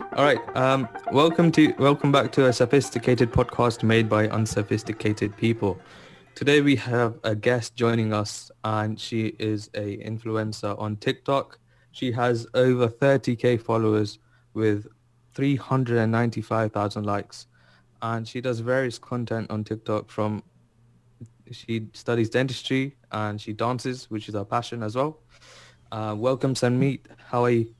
[0.00, 0.40] All right.
[0.56, 5.78] Um, welcome to welcome back to a sophisticated podcast made by unsophisticated people.
[6.34, 11.60] Today we have a guest joining us, and she is a influencer on TikTok.
[11.92, 14.18] She has over 30k followers
[14.52, 14.88] with
[15.34, 17.46] 395,000 likes,
[18.02, 20.10] and she does various content on TikTok.
[20.10, 20.42] From
[21.52, 25.20] she studies dentistry and she dances, which is her passion as well.
[25.92, 27.00] Uh, welcome, Samneet.
[27.28, 27.74] How are you?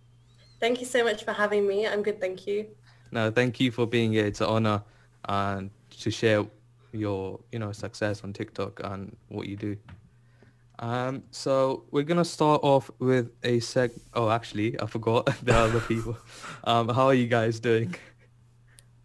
[0.65, 1.87] Thank you so much for having me.
[1.87, 2.67] I'm good, thank you.
[3.13, 4.25] No, thank you for being here.
[4.25, 4.83] It's an honor
[5.29, 5.69] and
[6.01, 6.47] to share
[6.93, 9.77] your, you know, success on TikTok and what you do.
[10.79, 13.91] Um, so we're gonna start off with a seg.
[14.15, 16.17] Oh, actually, I forgot the other people.
[16.65, 17.95] Um, how are you guys doing?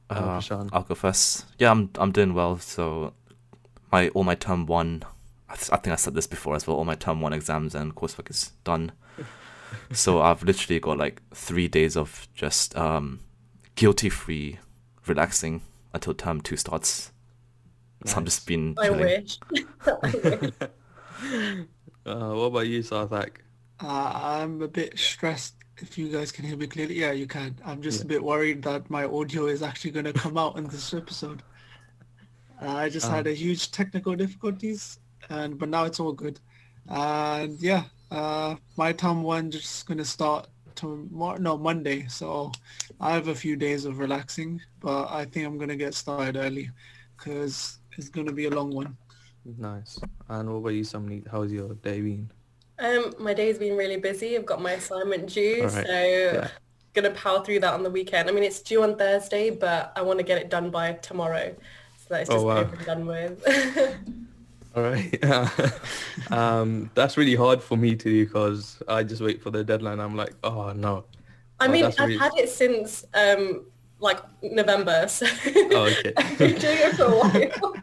[0.10, 1.46] Uh, I'll go first.
[1.58, 2.58] Yeah, I'm I'm doing well.
[2.60, 3.12] So
[3.92, 5.04] my all my term one,
[5.50, 6.78] I, th- I think I said this before as well.
[6.78, 8.94] All my term one exams and coursework is done.
[9.92, 13.20] So I've literally got like three days of just um,
[13.76, 14.60] guilty free
[15.06, 15.62] relaxing
[15.94, 17.12] until term two starts.
[18.04, 18.14] Nice.
[18.14, 18.76] So I'm just been.
[18.78, 19.40] I wish.
[19.86, 20.52] I wish.
[22.06, 23.30] Uh, what about you, Sarthak?
[23.80, 25.54] Uh, I'm a bit stressed.
[25.78, 27.58] If you guys can hear me clearly, yeah, you can.
[27.64, 28.06] I'm just yeah.
[28.06, 31.44] a bit worried that my audio is actually going to come out in this episode.
[32.62, 36.40] Uh, I just um, had a huge technical difficulties, and but now it's all good.
[36.88, 42.08] And yeah, uh, my term one just going to start tomorrow, no Monday.
[42.08, 42.52] So
[43.00, 46.38] I have a few days of relaxing, but I think I'm going to get started
[46.38, 46.70] early
[47.18, 48.98] because it's going to be a long one.
[49.58, 50.00] Nice.
[50.28, 51.28] And what about you, Samni?
[51.30, 52.32] How's your day been?
[52.80, 54.38] Um, my day's been really busy.
[54.38, 55.86] I've got my assignment due, right.
[55.86, 56.48] so yeah.
[56.94, 58.30] gonna power through that on the weekend.
[58.30, 61.54] I mean, it's due on Thursday, but I want to get it done by tomorrow,
[61.98, 62.64] so that it's oh, just oh, wow.
[62.86, 63.98] done with.
[64.76, 65.24] All right.
[66.32, 70.00] um, that's really hard for me to do because I just wait for the deadline.
[70.00, 71.06] I'm like, oh no.
[71.60, 72.18] I oh, mean, I've really...
[72.18, 73.66] had it since um,
[74.00, 76.14] like November, so oh, okay.
[76.18, 77.74] I've been doing it for a while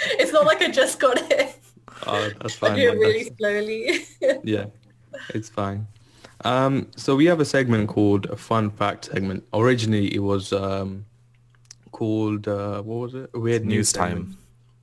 [0.18, 1.56] it's not like I just got it.
[2.06, 2.72] Oh, that's fine.
[2.72, 4.06] I do it really slowly.
[4.44, 4.66] yeah,
[5.34, 5.86] it's fine.
[6.44, 9.44] Um, so we have a segment called a fun fact segment.
[9.52, 11.04] Originally, it was um,
[11.90, 13.30] called uh, what was it?
[13.34, 14.38] Weird news, news time.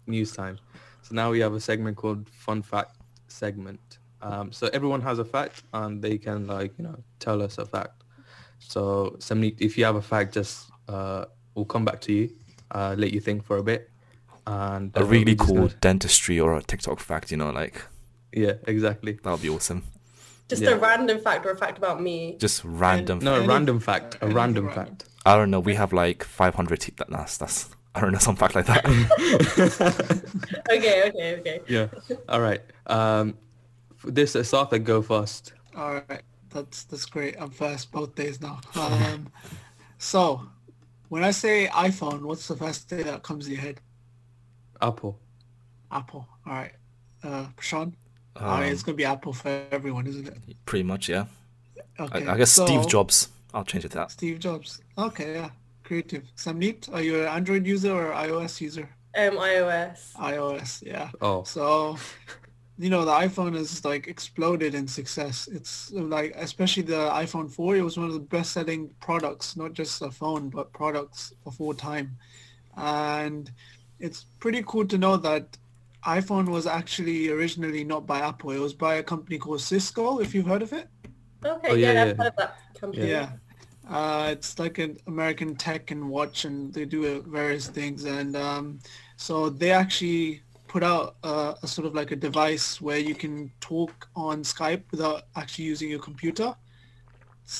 [0.08, 0.60] News time.
[1.06, 4.00] So now we have a segment called fun fact segment.
[4.24, 7.66] Um, so everyone has a fact, and they can like you know tell us a
[7.66, 8.04] fact.
[8.58, 12.34] So Samni, if you have a fact, just uh, we'll come back to you,
[12.72, 13.92] uh, let you think for a bit,
[14.48, 15.80] and a really cool gonna...
[15.80, 17.84] dentistry or a TikTok fact, you know, like
[18.34, 19.20] yeah, exactly.
[19.22, 19.84] That would be awesome.
[20.48, 20.72] Just yeah.
[20.72, 22.36] a random fact or a fact about me.
[22.40, 23.20] Just random.
[23.20, 24.18] No, a random fact.
[24.22, 25.06] A random fact.
[25.24, 25.60] I don't know.
[25.60, 26.98] We have like 500 teeth.
[26.98, 28.86] That that's, that's I don't know some fact like that.
[30.72, 31.62] okay, okay, okay.
[31.68, 31.88] Yeah.
[32.28, 32.62] All right.
[32.88, 33.38] Um,
[34.04, 34.80] this is Arthur.
[34.80, 35.54] Go first.
[35.76, 36.22] All right.
[36.50, 37.36] That's that's great.
[37.40, 38.60] I'm first both days now.
[38.76, 39.32] Um,
[39.98, 40.42] so
[41.08, 43.80] when I say iPhone, what's the first thing that comes to your head?
[44.82, 45.18] Apple.
[45.90, 46.28] Apple.
[46.46, 46.74] All right.
[47.24, 47.96] Uh, Sean.
[48.38, 50.38] Um, All right, it's gonna be Apple for everyone, isn't it?
[50.66, 51.26] Pretty much, yeah.
[51.98, 52.26] Okay.
[52.26, 53.30] I, I guess so, Steve Jobs.
[53.54, 54.12] I'll change it to that.
[54.12, 54.82] Steve Jobs.
[54.98, 55.50] Okay, yeah.
[55.86, 56.24] Creative.
[56.36, 58.90] Samneet, are you an Android user or iOS user?
[59.16, 60.14] Um, iOS.
[60.16, 61.12] iOS, yeah.
[61.22, 61.44] Oh.
[61.44, 61.98] So,
[62.80, 65.48] you know, the iPhone has like exploded in success.
[65.48, 70.02] It's like, especially the iPhone 4, it was one of the best-selling products, not just
[70.02, 72.18] a phone, but products of all time.
[72.76, 73.52] And
[74.00, 75.56] it's pretty cool to know that
[76.06, 78.52] iPhone was actually originally not by Apple.
[78.52, 80.88] It was by a company called Cisco, if you've heard of it.
[81.46, 83.10] Okay, oh, yeah, yeah, I've heard of that company.
[83.10, 83.30] Yeah.
[83.90, 88.06] Uh, it's like an American tech and watch, and they do various things.
[88.06, 88.80] And um,
[89.16, 93.52] so they actually put out uh, a sort of like a device where you can
[93.62, 96.56] talk on Skype without actually using your computer.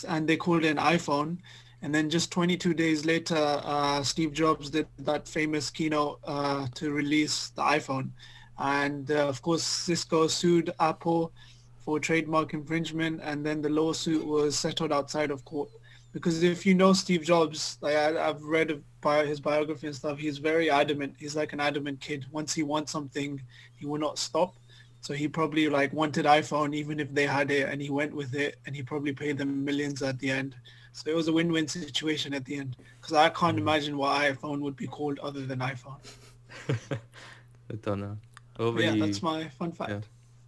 [0.08, 1.38] And they called it an iPhone.
[1.82, 6.92] And then just 22 days later, uh, Steve Jobs did that famous keynote uh, to
[6.92, 8.10] release the iPhone.
[8.58, 11.32] And uh, of course, Cisco sued Apple
[11.78, 15.70] for trademark infringement, and then the lawsuit was settled outside of court.
[16.16, 20.18] Because if you know Steve Jobs, like I, have read bio, his biography and stuff,
[20.18, 21.14] he's very adamant.
[21.20, 22.26] He's like an adamant kid.
[22.32, 23.42] Once he wants something,
[23.76, 24.56] he will not stop.
[25.02, 28.34] So he probably like wanted iPhone even if they had it, and he went with
[28.34, 30.56] it, and he probably paid them millions at the end.
[30.94, 33.68] So it was a win-win situation at the end because I can't mm.
[33.68, 36.00] imagine what iPhone would be called other than iPhone.
[36.70, 38.18] I don't know.
[38.80, 39.06] yeah, you?
[39.06, 39.92] that's my fun fact.
[39.92, 40.00] Yeah.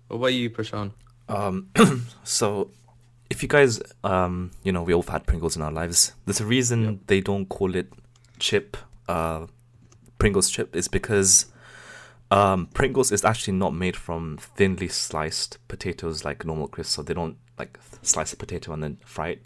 [0.07, 0.93] What about you, Prashant?
[1.27, 1.67] Um,
[2.23, 2.71] so
[3.29, 6.13] if you guys, um, you know, we all have had Pringles in our lives.
[6.25, 6.95] There's a reason yep.
[7.07, 7.91] they don't call it
[8.39, 8.77] chip,
[9.07, 9.47] uh,
[10.17, 11.47] Pringles chip, is because
[12.31, 17.13] um, Pringles is actually not made from thinly sliced potatoes like normal crisps, so they
[17.13, 19.41] don't like slice a potato and then fry it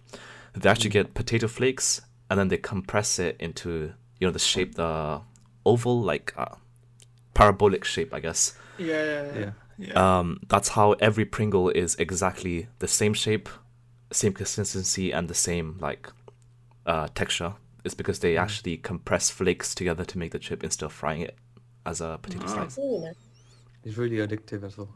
[0.54, 0.94] they actually mm.
[0.94, 5.22] get potato flakes and then they compress it into you know the shape the
[5.66, 6.56] oval like uh,
[7.34, 8.58] parabolic shape, I guess.
[8.78, 9.52] Yeah, yeah, yeah.
[9.78, 10.20] yeah.
[10.20, 13.50] Um, that's how every Pringle is exactly the same shape,
[14.12, 16.10] same consistency, and the same like
[16.86, 17.54] uh, texture.
[17.84, 18.42] It's because they mm.
[18.42, 21.36] actually compress flakes together to make the chip instead of frying it
[21.86, 22.68] as a potato oh.
[22.68, 22.80] slice.
[23.84, 24.94] It's really addictive as well.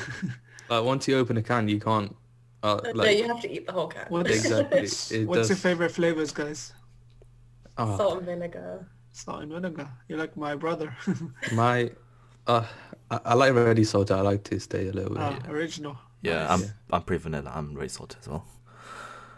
[0.70, 2.14] like once you open a can, you can't.
[2.62, 4.06] Uh, like, no, you have to eat the whole can.
[4.08, 4.80] What exactly?
[4.80, 5.48] What's does...
[5.48, 6.72] your favorite flavors, guys?
[7.76, 7.96] Oh.
[7.96, 8.86] Salt and vinegar.
[9.10, 9.88] Salt and vinegar.
[10.08, 10.96] You're like my brother.
[11.52, 11.90] my,
[12.46, 12.64] uh,
[13.10, 14.16] I, I, like ready salted.
[14.16, 15.22] I like to stay a little bit.
[15.22, 15.96] Uh, original.
[16.22, 16.50] Yeah, nice.
[16.50, 17.52] I'm I'm pretty vanilla.
[17.54, 18.46] I'm ready salted as well.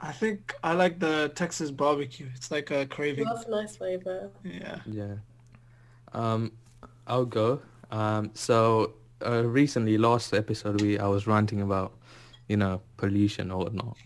[0.03, 2.29] I think I like the Texas barbecue.
[2.35, 3.25] It's like a craving.
[3.25, 4.31] That's a nice flavor.
[4.45, 4.81] Yeah.
[4.85, 5.15] Yeah.
[6.13, 6.53] Um,
[7.07, 7.63] I'll go.
[7.91, 8.95] Um, so
[9.25, 11.97] uh, recently, last episode, we I was ranting about,
[12.49, 13.97] you know, pollution or whatnot.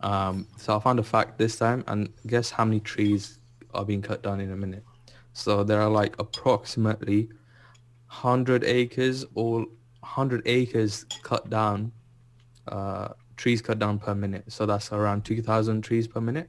[0.00, 3.40] Um, so I found a fact this time, and guess how many trees
[3.74, 4.84] are being cut down in a minute?
[5.32, 7.28] So there are like approximately
[8.06, 9.66] 100 acres or
[10.00, 11.92] 100 acres cut down,
[12.70, 14.44] uh, trees cut down per minute.
[14.48, 16.48] So that's around 2,000 trees per minute.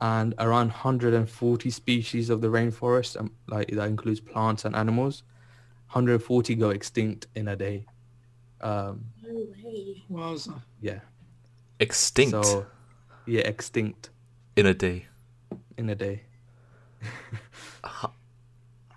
[0.00, 5.22] And around 140 species of the rainforest, um, like that includes plants and animals,
[5.86, 7.86] 140 go extinct in a day.
[8.60, 10.02] Um, no way.
[10.10, 10.60] Wowza.
[10.80, 11.00] Yeah.
[11.78, 12.32] Extinct?
[12.44, 12.66] So,
[13.26, 14.10] yeah, extinct.
[14.56, 15.06] In a day?
[15.76, 16.22] In a day.
[17.82, 18.12] how,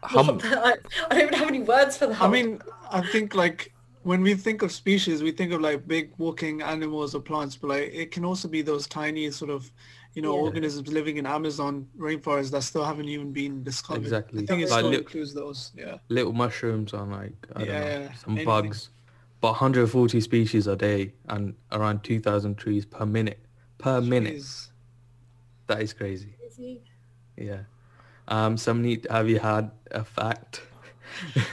[0.03, 0.75] I,
[1.09, 2.21] I don't even have any words for that.
[2.21, 3.73] I mean, I think like
[4.07, 7.67] when we think of species, we think of like big walking animals or plants, but
[7.67, 9.69] like it can also be those tiny sort of,
[10.13, 10.43] you know, yeah.
[10.43, 14.03] organisms living in Amazon rainforest that still haven't even been discovered.
[14.03, 14.43] Exactly.
[14.43, 15.71] I think it like still includes those.
[15.75, 15.97] Yeah.
[16.07, 18.45] Little mushrooms on like I yeah, don't know, some anything.
[18.45, 18.89] bugs,
[19.41, 23.39] but 140 species a day and around 2,000 trees per minute.
[23.77, 24.07] Per Jeez.
[24.07, 24.43] minute.
[25.67, 26.33] That is crazy.
[26.39, 26.81] crazy.
[27.35, 27.63] Yeah.
[28.29, 30.61] Um, Samneet, have you had a fact?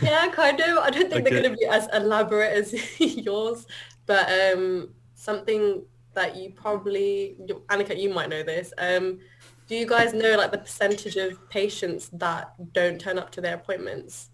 [0.03, 0.79] Yeah, kind of.
[0.79, 1.21] I don't think okay.
[1.23, 3.67] they're going to be as elaborate as yours,
[4.07, 5.83] but um, something
[6.15, 7.37] that you probably,
[7.69, 8.73] Annika, you might know this.
[8.79, 9.21] Um,
[9.67, 13.55] do you guys know like the percentage of patients that don't turn up to their
[13.55, 14.31] appointments?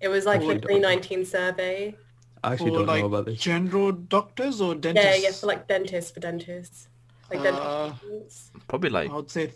[0.00, 1.96] It was like oh, a 2019 survey.
[2.42, 3.40] I actually for, don't like, know about this.
[3.40, 5.08] General doctors or dentists?
[5.08, 6.88] Yeah, yeah, for like dentists, for dentists.
[7.30, 8.50] Like uh, dentists.
[8.68, 9.52] Probably like I would say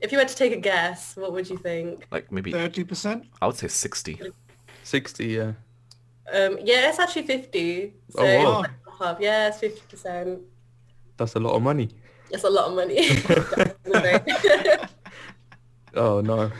[0.00, 2.06] if you were to take a guess, what would you think?
[2.10, 3.26] Like maybe thirty percent.
[3.40, 4.20] I would say sixty.
[4.84, 5.52] Sixty, yeah.
[6.32, 7.94] Um, yeah, it's actually fifty.
[8.10, 8.64] So oh
[9.00, 9.16] wow.
[9.20, 10.40] Yeah, it's fifty percent.
[11.16, 11.88] That's a lot of money.
[12.30, 13.08] It's a lot of money.
[15.94, 16.50] oh no.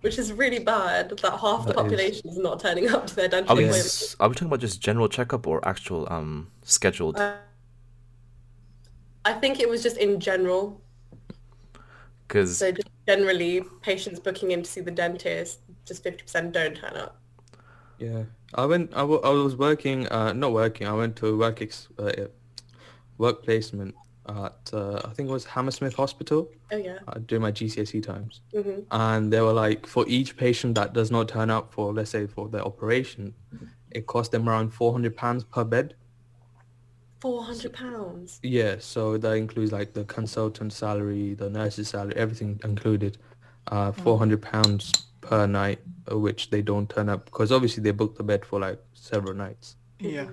[0.00, 2.36] Which is really bad that half that the population is...
[2.36, 2.42] is...
[2.42, 4.14] not turning up to their dental are we, appointments.
[4.20, 7.16] Are we talking about just general checkup or actual um scheduled?
[7.16, 7.36] Uh,
[9.24, 10.83] I think it was just in general.
[12.34, 16.76] Because so just generally, patients booking in to see the dentist, just fifty percent don't
[16.76, 17.20] turn up.
[18.00, 18.92] Yeah, I went.
[18.92, 20.08] I, w- I was working.
[20.08, 20.88] Uh, not working.
[20.88, 22.10] I went to work ex- uh,
[23.18, 23.94] work placement
[24.28, 26.50] at uh, I think it was Hammersmith Hospital.
[26.72, 26.98] Oh yeah.
[27.06, 28.80] Uh, during my GCSE times, mm-hmm.
[28.90, 32.26] and they were like, for each patient that does not turn up for, let's say,
[32.26, 33.32] for the operation,
[33.92, 35.94] it cost them around four hundred pounds per bed.
[37.24, 38.38] Four hundred pounds.
[38.42, 43.16] Yeah, so that includes like the consultant salary, the nurse's salary, everything included.
[43.68, 44.02] Uh, oh.
[44.02, 45.78] four hundred pounds per night,
[46.12, 49.32] uh, which they don't turn up because obviously they booked the bed for like several
[49.32, 49.76] nights.
[50.00, 50.26] Yeah.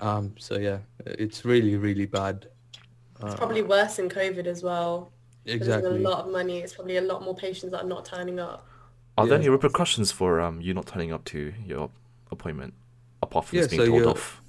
[0.00, 0.34] Um.
[0.38, 2.46] So yeah, it's really really bad.
[3.20, 5.12] It's uh, probably worse in COVID as well.
[5.44, 5.90] Exactly.
[5.90, 6.60] a lot of money.
[6.60, 8.66] It's probably a lot more patients that are not turning up.
[9.18, 9.28] Are yeah.
[9.28, 11.90] there any repercussions for um you not turning up to your
[12.30, 12.72] appointment
[13.22, 14.41] apart from yeah, being so told off?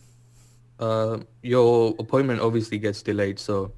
[0.84, 3.40] Uh, your appointment obviously gets delayed.
[3.40, 3.72] So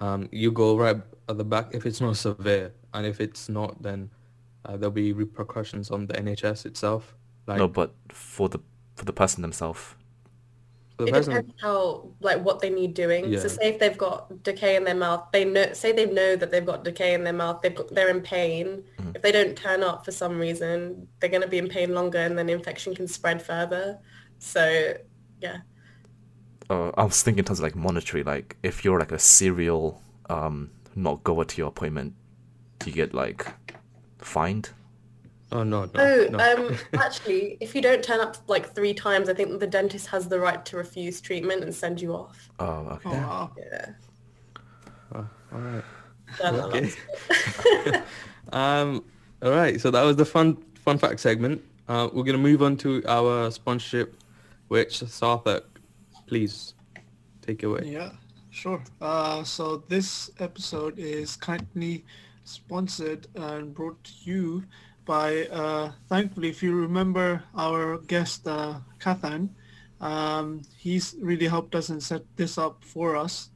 [0.00, 3.82] um, you go right at the back if it's not severe, and if it's not,
[3.82, 4.10] then
[4.66, 7.14] uh, there'll be repercussions on the NHS itself.
[7.46, 8.60] Like, no, but for the
[8.96, 9.94] for the person themselves.
[10.96, 13.32] The it person, depends how like what they need doing.
[13.32, 13.40] Yeah.
[13.40, 15.72] So say if they've got decay in their mouth, they know.
[15.72, 17.62] Say they know that they've got decay in their mouth.
[17.62, 18.84] They've got, they're in pain.
[19.00, 19.16] Mm.
[19.16, 22.18] If they don't turn up for some reason, they're going to be in pain longer,
[22.18, 23.98] and then infection can spread further.
[24.38, 24.94] So
[25.40, 25.58] yeah
[26.70, 30.00] uh, I was thinking in terms of like monetary, like if you're like a serial
[30.30, 32.14] um, not goer to your appointment,
[32.78, 33.46] do you get like
[34.18, 34.70] fined?
[35.52, 35.84] Oh no!
[35.84, 36.38] no oh, no.
[36.38, 40.28] um, actually, if you don't turn up like three times, I think the dentist has
[40.28, 42.50] the right to refuse treatment and send you off.
[42.58, 43.10] Oh, okay.
[43.10, 43.86] Oh, yeah.
[45.14, 45.84] Oh, all right.
[46.40, 46.92] Okay.
[48.52, 49.04] um.
[49.42, 49.80] All right.
[49.80, 51.62] So that was the fun fun fact segment.
[51.86, 54.16] Uh, we're gonna move on to our sponsorship,
[54.68, 55.62] which Sarthak
[56.26, 56.74] please
[57.42, 57.82] take away.
[57.84, 58.10] Yeah,
[58.54, 58.80] Sure.
[59.00, 62.04] Uh, so this episode is kindly
[62.44, 64.62] sponsored and brought to you
[65.04, 69.48] by, uh, thankfully, if you remember our guest, uh, Kathan,
[70.00, 73.50] um, he's really helped us and set this up for us.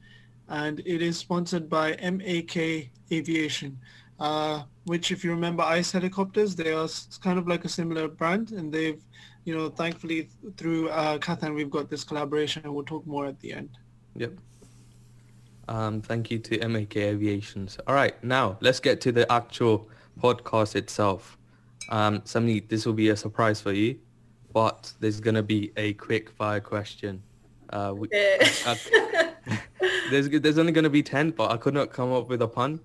[0.48, 3.78] And it is sponsored by MAK Aviation,
[4.18, 6.88] uh, which if you remember ICE helicopters, they are
[7.22, 9.00] kind of like a similar brand and they've,
[9.48, 10.28] you know, thankfully
[10.58, 13.70] through uh, Kathan, we've got this collaboration and we'll talk more at the end.
[14.14, 14.32] Yep.
[15.68, 17.78] Um, thank you to MAK Aviations.
[17.86, 19.88] All right, now let's get to the actual
[20.20, 21.38] podcast itself.
[21.88, 23.98] Um, Samni, this will be a surprise for you,
[24.52, 27.22] but there's going to be a quick fire question.
[27.70, 28.08] Uh, we,
[28.66, 28.76] uh,
[30.10, 32.48] there's, there's only going to be 10, but I could not come up with a
[32.48, 32.80] pun.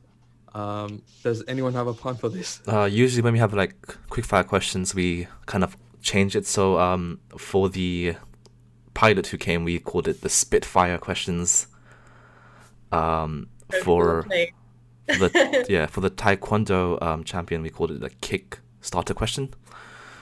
[0.53, 2.61] Um, does anyone have a pun for this?
[2.69, 3.75] Uh, usually when we have like
[4.09, 6.45] quick fire questions, we kind of change it.
[6.45, 8.15] So um, for the
[8.93, 11.67] pilot who came, we called it the Spitfire questions
[12.91, 13.49] um,
[13.83, 14.27] for
[15.07, 19.53] the yeah for the taekwondo um, champion we called it the kick starter question.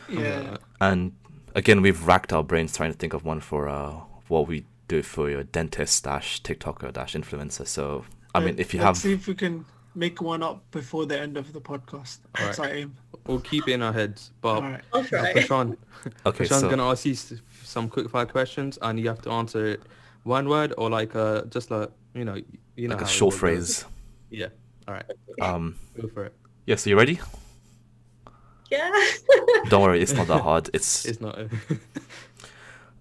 [0.09, 0.57] Yeah.
[0.79, 1.13] And
[1.55, 3.93] again, we've racked our brains trying to think of one for uh,
[4.27, 7.67] what we do for your dentist dash TikToker dash influencer.
[7.67, 11.05] So I mean, if you Let's have, see if we can make one up before
[11.05, 12.19] the end of the podcast.
[12.37, 12.75] All That's right.
[12.75, 12.95] aim.
[13.27, 14.81] We'll keep it in our heads, but right.
[14.93, 15.33] I'll try.
[15.33, 15.77] Prashant,
[16.25, 16.69] okay, Prashant's so...
[16.69, 17.15] gonna ask you
[17.63, 19.83] some quick fire questions, and you have to answer it
[20.23, 22.37] one word or like uh, just like you know
[22.75, 23.85] you know like a short phrase.
[24.29, 24.47] Yeah.
[24.87, 25.05] All right.
[25.41, 25.75] Um.
[25.99, 26.35] Go for it.
[26.65, 26.75] Yeah.
[26.75, 27.19] So you ready?
[28.71, 28.89] Yeah.
[29.69, 30.69] Don't worry, it's not that hard.
[30.73, 31.05] It's.
[31.05, 31.37] It's not.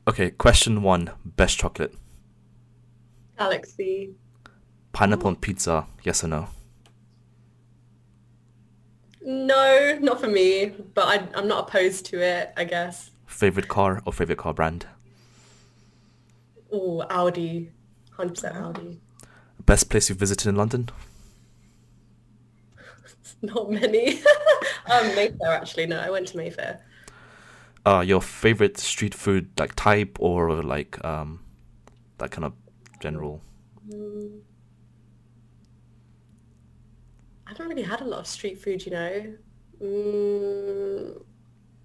[0.08, 0.30] okay.
[0.32, 1.94] Question one: Best chocolate.
[3.38, 4.10] Galaxy.
[4.92, 5.86] Pineapple on pizza?
[6.02, 6.48] Yes or no?
[9.22, 10.72] No, not for me.
[10.94, 12.52] But I, I'm not opposed to it.
[12.56, 13.10] I guess.
[13.26, 14.86] Favorite car or favorite car brand?
[16.72, 17.70] Oh, Audi.
[18.18, 19.00] 100% Audi.
[19.64, 20.88] Best place you've visited in London?
[23.42, 24.18] Not many.
[24.90, 25.86] um, Mayfair, actually.
[25.86, 26.84] No, I went to Mayfair.
[27.86, 31.40] Uh, your favorite street food, like type or like um,
[32.18, 32.52] that kind of
[33.00, 33.40] general?
[33.88, 34.40] Mm.
[37.50, 39.34] I haven't really had a lot of street food, you know.
[39.82, 41.20] Mm,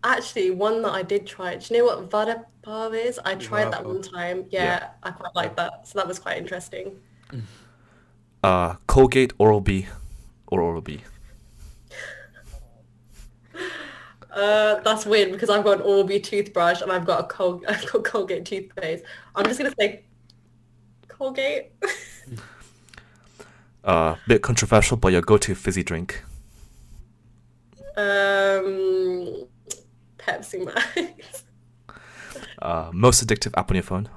[0.04, 1.56] actually, one that I did try.
[1.56, 3.20] Do you know what vada pav is?
[3.26, 4.46] I tried that one time.
[4.52, 4.90] Yeah, yeah.
[5.02, 5.88] I quite like that.
[5.88, 7.00] So that was quite interesting.
[8.44, 9.88] Uh, Colgate, Oral B,
[10.46, 11.02] or Oral B.
[14.32, 17.90] Uh, that's weird because I've got an Oral-B toothbrush and I've got a Col- I've
[17.92, 19.04] got Colgate toothpaste.
[19.34, 20.04] I'm just gonna say
[21.08, 21.72] Colgate.
[23.86, 26.24] uh, bit controversial, but your go-to fizzy drink.
[27.96, 29.48] Um,
[30.18, 31.44] Pepsi Max.
[32.62, 34.10] uh, most addictive app on your phone.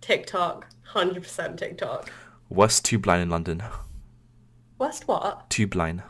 [0.00, 2.10] TikTok, hundred percent TikTok.
[2.48, 3.62] West Tube Line in London.
[4.78, 5.50] West what?
[5.50, 6.02] Tube Line.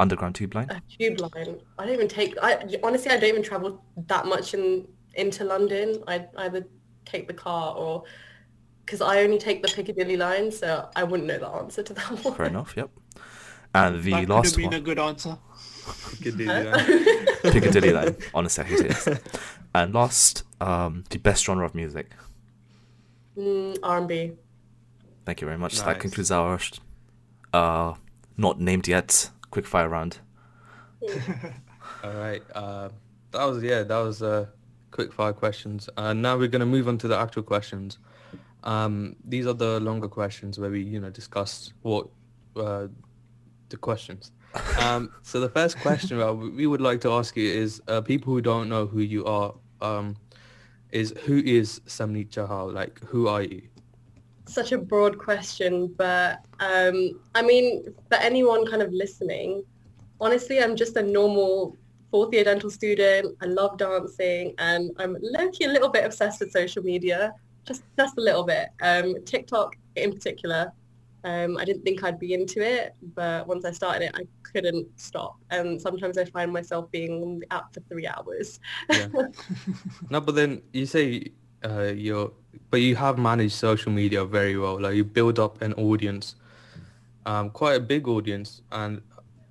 [0.00, 0.68] Underground Tube Line.
[0.70, 1.56] A tube line.
[1.78, 2.36] I don't even take.
[2.42, 6.02] I honestly, I don't even travel that much in into London.
[6.06, 6.66] I either
[7.04, 8.04] take the car or
[8.88, 12.24] because I only take the Piccadilly line, so I wouldn't know the answer to that
[12.24, 12.34] one.
[12.34, 12.72] Fair enough.
[12.74, 12.88] Yep.
[13.74, 15.36] And the that last could have been a good answer.
[16.22, 17.26] Piccadilly line.
[17.42, 18.16] Piccadilly line.
[18.32, 19.28] Honestly, I hate it.
[19.74, 22.12] And last, um, the best genre of music.
[23.36, 24.32] Mm, R&B.
[25.26, 25.76] Thank you very much.
[25.76, 25.84] Nice.
[25.84, 26.58] That concludes our
[27.52, 27.92] uh,
[28.38, 30.16] not named yet quick fire round.
[32.02, 32.42] All right.
[32.54, 32.88] Uh,
[33.32, 33.82] that was yeah.
[33.82, 34.46] That was uh,
[34.92, 35.90] quick fire questions.
[35.98, 37.98] Uh, now we're going to move on to the actual questions.
[38.68, 42.08] Um, these are the longer questions where we you know discuss what
[42.56, 42.88] uh,
[43.68, 44.32] the questions.
[44.80, 48.32] Um, so the first question well, we would like to ask you is uh, people
[48.32, 50.16] who don't know who you are um,
[50.90, 52.72] is who is Samneet Chahal?
[52.72, 53.62] Like who are you?
[54.48, 59.62] such a broad question, but um, I mean, for anyone kind of listening,
[60.20, 61.76] honestly, I'm just a normal
[62.10, 63.36] fourth year dental student.
[63.42, 67.34] I love dancing and I'm low-key a little bit obsessed with social media,
[67.68, 68.70] just, just a little bit.
[68.82, 70.72] Um, TikTok in particular,
[71.24, 74.88] um, I didn't think I'd be into it, but once I started it, I couldn't
[74.98, 75.36] stop.
[75.50, 78.60] And sometimes I find myself being on the app for three hours.
[78.90, 79.08] yeah.
[80.10, 81.32] No, but then you say
[81.64, 82.32] uh, you're
[82.70, 84.80] but you have managed social media very well.
[84.80, 86.36] Like you build up an audience,
[87.26, 89.02] um, quite a big audience, and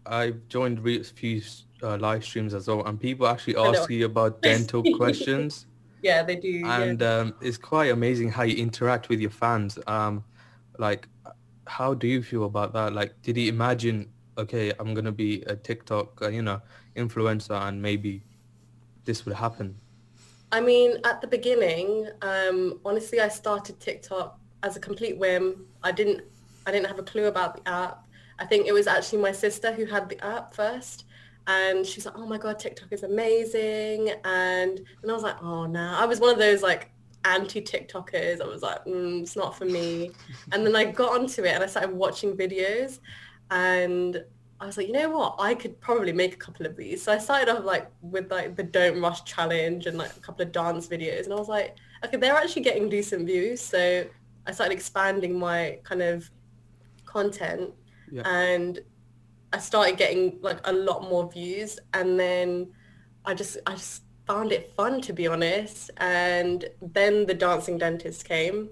[0.06, 1.42] I've joined a few
[1.84, 5.66] uh, live streams as well, and people actually ask you about dental questions.
[6.02, 6.64] Yeah, they do.
[6.66, 7.16] And yeah.
[7.16, 9.80] um, it's quite amazing how you interact with your fans.
[9.88, 10.24] Um,
[10.78, 11.08] like,
[11.66, 12.94] how do you feel about that?
[12.94, 16.62] Like, did you imagine, okay, I'm gonna be a TikTok, uh, you know,
[16.96, 18.24] influencer, and maybe
[19.06, 19.80] this would happen?
[20.52, 25.68] I mean, at the beginning, um, honestly, I started TikTok as a complete whim.
[25.84, 26.24] I didn't
[26.66, 28.08] I didn't have a clue about the app.
[28.40, 31.06] I think it was actually my sister who had the app first.
[31.48, 34.10] And she's like, oh my God, TikTok is amazing.
[34.26, 35.96] And, and I was like, oh no.
[35.98, 36.92] I was one of those like
[37.24, 38.42] anti-TikTokers.
[38.42, 40.12] I was like, mm, it's not for me.
[40.52, 43.00] And then I got onto it and I started watching videos
[43.50, 44.24] and
[44.60, 45.36] I was like, you know what?
[45.40, 47.04] I could probably make a couple of these.
[47.04, 50.46] So I started off like with like the Don't Rush challenge and like a couple
[50.46, 51.26] of dance videos.
[51.26, 53.62] And I was like, okay, they're actually getting decent views.
[53.62, 54.06] So
[54.46, 56.30] I started expanding my kind of
[57.06, 57.72] content
[58.12, 58.24] yeah.
[58.26, 58.80] and
[59.58, 61.80] I started getting like a lot more views.
[61.96, 62.72] And then
[63.26, 65.90] I just, I just found it fun to be honest.
[65.98, 68.70] And then the dancing dentist came.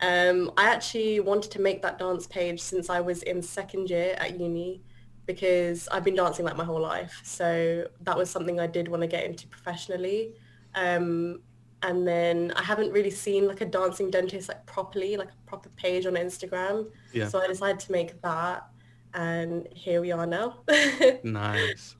[0.00, 4.16] Um, I actually wanted to make that dance page since I was in second year
[4.18, 4.82] at uni
[5.26, 7.20] because I've been dancing like my whole life.
[7.22, 10.34] So that was something I did want to get into professionally.
[10.74, 11.40] Um,
[11.82, 15.68] and then I haven't really seen like a dancing dentist like properly, like a proper
[15.70, 16.90] page on Instagram.
[17.12, 17.28] Yeah.
[17.28, 18.66] So I decided to make that
[19.14, 20.58] and here we are now.
[21.22, 21.96] nice.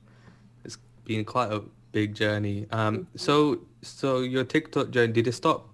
[0.63, 2.67] It's been quite a big journey.
[2.71, 3.17] Um, mm-hmm.
[3.17, 5.69] so so your TikTok journey, did it stop?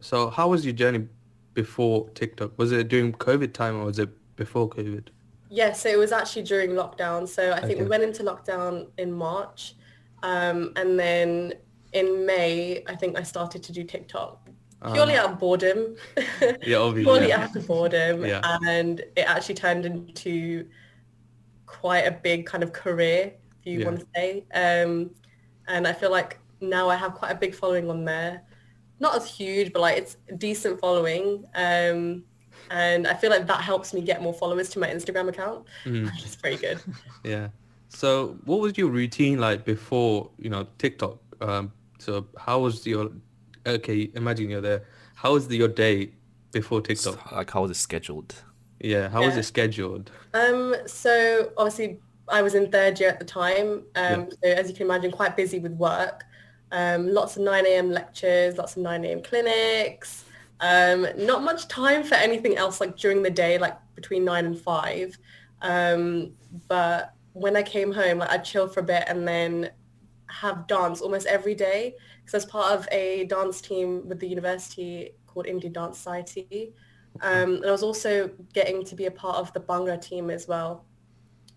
[0.00, 1.06] So how was your journey
[1.54, 2.58] before TikTok?
[2.58, 5.08] Was it during COVID time or was it before COVID?
[5.50, 7.28] Yeah, so it was actually during lockdown.
[7.28, 7.82] So I think okay.
[7.82, 9.76] we went into lockdown in March.
[10.22, 11.54] Um, and then
[11.92, 14.43] in May, I think I started to do TikTok
[14.92, 15.96] purely uh, out of boredom.
[16.62, 17.04] Yeah, obviously.
[17.04, 17.44] purely yeah.
[17.44, 18.24] out of boredom.
[18.24, 18.40] Yeah.
[18.66, 20.66] And it actually turned into
[21.66, 23.84] quite a big kind of career, if you yeah.
[23.86, 24.44] want to say.
[24.54, 25.10] Um,
[25.68, 28.42] and I feel like now I have quite a big following on there.
[29.00, 31.44] Not as huge, but like it's decent following.
[31.54, 32.24] Um,
[32.70, 36.04] and I feel like that helps me get more followers to my Instagram account, mm.
[36.04, 36.80] which is pretty good.
[37.24, 37.48] yeah.
[37.88, 41.18] So what was your routine like before, you know, TikTok?
[41.40, 43.10] Um, so how was your,
[43.66, 44.84] okay, imagine you're there.
[45.14, 46.10] How was the, your day
[46.52, 47.32] before TikTok?
[47.32, 48.34] Like how was it scheduled?
[48.80, 49.28] Yeah, how yeah.
[49.28, 50.10] was it scheduled?
[50.34, 53.84] Um, so obviously I was in third year at the time.
[53.94, 54.26] Um, yeah.
[54.42, 56.24] so as you can imagine, quite busy with work.
[56.72, 57.90] Um, lots of 9 a.m.
[57.90, 59.22] lectures, lots of 9 a.m.
[59.22, 60.24] clinics,
[60.60, 64.58] um, not much time for anything else like during the day, like between nine and
[64.58, 65.16] five.
[65.62, 66.32] Um,
[66.68, 69.70] but when I came home, like, I'd chill for a bit and then
[70.40, 74.28] have dance almost every day because I was part of a dance team with the
[74.28, 76.72] university called Indian Dance Society.
[77.20, 80.48] Um, and I was also getting to be a part of the Bhangra team as
[80.48, 80.84] well.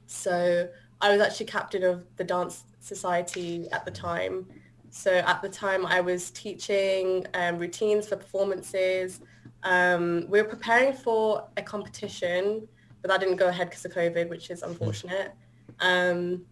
[0.06, 0.68] So
[1.02, 4.46] I was actually captain of the dance society at the time.
[4.90, 9.20] So at the time I was teaching um, routines for performances.
[9.64, 12.68] Um, we were preparing for a competition,
[13.02, 15.34] but that didn't go ahead because of COVID, which is unfortunate.
[15.80, 16.46] Um,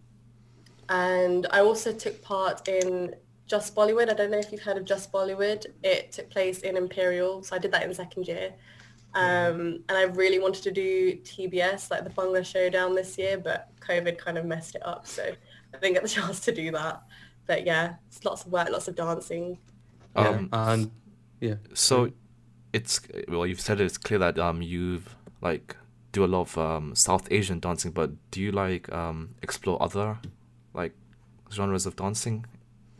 [0.88, 3.14] and I also took part in
[3.46, 4.10] Just Bollywood.
[4.10, 5.66] I don't know if you've heard of Just Bollywood.
[5.82, 8.52] It took place in Imperial, so I did that in second year.
[9.14, 13.70] Um, and I really wanted to do TBS, like the Bhangra Showdown this year, but
[13.80, 15.06] COVID kind of messed it up.
[15.06, 17.02] So I didn't get the chance to do that
[17.46, 19.58] but yeah, it's lots of work, lots of dancing.
[20.14, 20.90] Um, and
[21.40, 21.54] yeah.
[21.74, 22.10] So
[22.72, 25.76] it's well, you've said it's clear that um you've like
[26.12, 30.18] do a lot of um South Asian dancing, but do you like um explore other
[30.24, 30.32] like
[31.52, 32.44] genres of dancing?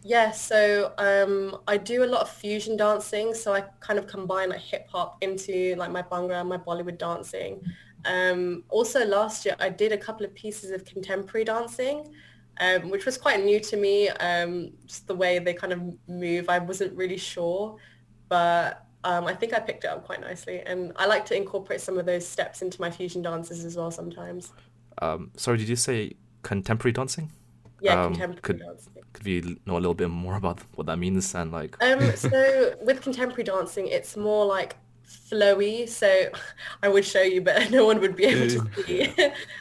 [0.03, 3.35] Yeah, so um, I do a lot of fusion dancing.
[3.35, 6.99] So I kind of combine like hip hop into like my Bhangra and my Bollywood
[6.99, 7.61] dancing.
[8.05, 12.15] Um, also last year I did a couple of pieces of contemporary dancing
[12.61, 14.09] um, which was quite new to me.
[14.09, 17.77] Um, just the way they kind of move, I wasn't really sure,
[18.29, 20.61] but um, I think I picked it up quite nicely.
[20.61, 23.91] And I like to incorporate some of those steps into my fusion dances as well
[23.91, 24.53] sometimes.
[25.03, 27.31] Um, sorry, did you say contemporary dancing?
[27.81, 28.93] Yeah, um, contemporary could, dancing.
[29.13, 31.77] Could we know a little bit more about what that means and like?
[31.83, 35.89] Um, so with contemporary dancing, it's more like flowy.
[35.89, 36.31] So
[36.83, 39.01] I would show you, but no one would be able to see.
[39.03, 39.15] Is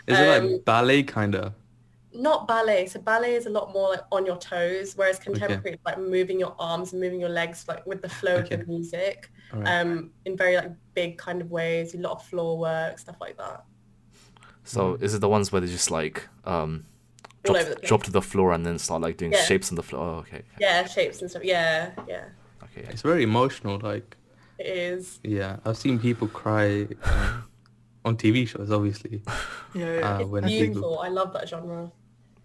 [0.07, 1.53] it like ballet kind of?
[2.17, 2.85] not ballet.
[2.87, 5.69] So ballet is a lot more like on your toes, whereas contemporary okay.
[5.71, 8.55] is like moving your arms and moving your legs like with the flow okay.
[8.55, 9.81] of the music, right.
[9.81, 11.93] um, in very like big kind of ways.
[11.93, 13.65] A lot of floor work, stuff like that.
[14.63, 16.85] So is it the ones where they just like um,
[17.45, 19.43] drop, drop to the floor and then start like doing yeah.
[19.43, 20.03] shapes on the floor?
[20.03, 20.43] Oh, okay.
[20.59, 21.43] Yeah, shapes and stuff.
[21.43, 22.25] Yeah, yeah.
[22.63, 22.87] Okay.
[22.89, 23.79] It's very emotional.
[23.79, 24.17] Like.
[24.57, 25.19] It is.
[25.23, 26.87] Yeah, I've seen people cry.
[27.03, 27.45] Um,
[28.05, 29.21] on TV shows, obviously.
[29.73, 30.17] Yeah, yeah.
[30.19, 30.99] Uh, it's beautiful.
[30.99, 31.91] I love that genre.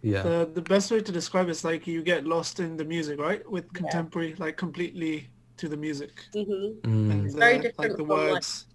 [0.03, 0.23] Yeah.
[0.23, 3.21] The the best way to describe it is like you get lost in the music,
[3.21, 3.49] right?
[3.49, 4.45] With contemporary, yeah.
[4.45, 6.25] like completely to the music.
[6.35, 6.91] Mm-hmm.
[6.91, 7.11] Mm.
[7.11, 8.67] And, it's very different like the words.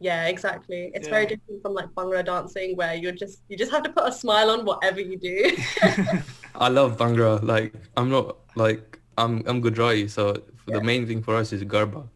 [0.00, 0.90] Like, yeah, exactly.
[0.94, 1.14] It's yeah.
[1.14, 4.12] very different from like Bhangra dancing where you're just you just have to put a
[4.12, 5.56] smile on whatever you do.
[6.54, 7.42] I love Bhangra.
[7.42, 10.78] Like I'm not like I'm I'm Gujarati, so yeah.
[10.78, 12.08] the main thing for us is Garba.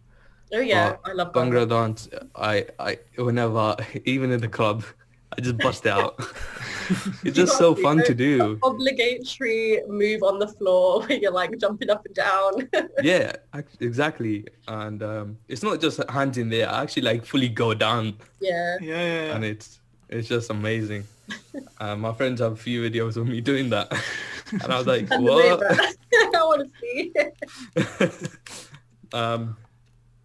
[0.52, 2.08] Oh yeah, but I love Bhangra dance.
[2.34, 4.84] I, I, whenever, even in the club,
[5.36, 6.14] I just bust out.
[7.24, 8.58] it's just so fun to do.
[8.62, 12.68] Obligatory move on the floor where you're like jumping up and down.
[13.02, 13.32] yeah,
[13.80, 14.46] exactly.
[14.68, 16.70] And um, it's not just hands in there.
[16.70, 18.16] I actually like fully go down.
[18.40, 18.76] Yeah.
[18.80, 18.96] Yeah.
[18.96, 19.34] yeah, yeah.
[19.34, 21.04] And it's it's just amazing.
[21.80, 23.90] uh, my friends have a few videos of me doing that,
[24.52, 28.22] and I was like, "What?" I want to see.
[29.14, 29.56] um,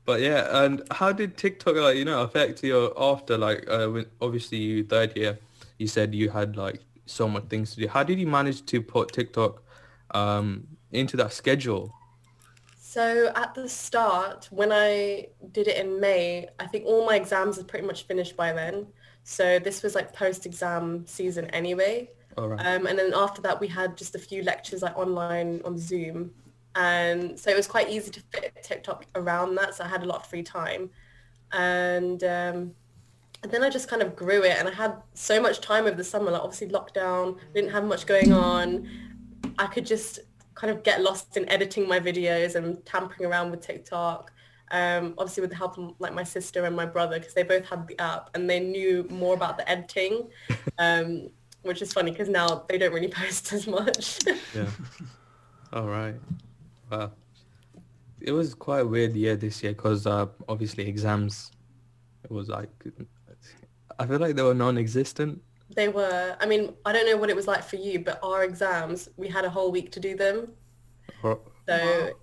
[0.10, 4.08] but yeah, and how did TikTok like you know affect you after like uh, when
[4.20, 5.38] obviously you third year,
[5.78, 7.88] you said you had like so much things to do.
[7.88, 9.62] How did you manage to put TikTok
[10.16, 11.94] um, into that schedule?
[12.80, 17.58] So at the start, when I did it in May, I think all my exams
[17.58, 18.88] had pretty much finished by then.
[19.26, 22.10] So this was like post-exam season anyway.
[22.36, 26.32] Um, and then after that, we had just a few lectures like online on Zoom
[26.76, 29.76] and so it was quite easy to fit TikTok around that.
[29.76, 30.90] So I had a lot of free time,
[31.52, 32.72] and um,
[33.42, 35.96] and then I just kind of grew it, and I had so much time over
[35.96, 36.32] the summer.
[36.32, 38.88] Like obviously lockdown, didn't have much going on.
[39.58, 40.20] I could just
[40.60, 44.32] kind of get lost in editing my videos and tampering around with TikTok.
[44.72, 47.66] Um, obviously with the help of like my sister and my brother because they both
[47.66, 50.28] had the app and they knew more about the editing,
[50.78, 51.30] um,
[51.64, 54.20] which is funny because now they don't really post as much.
[54.54, 54.68] yeah.
[55.74, 56.16] All right.
[56.90, 57.14] Well,
[58.22, 61.52] it was quite a weird year this year because uh, obviously exams,
[62.24, 62.70] it was like,
[64.00, 65.42] I feel like they were non-existent.
[65.76, 66.36] They were.
[66.40, 69.28] I mean, I don't know what it was like for you, but our exams, we
[69.28, 70.52] had a whole week to do them.
[71.22, 71.40] So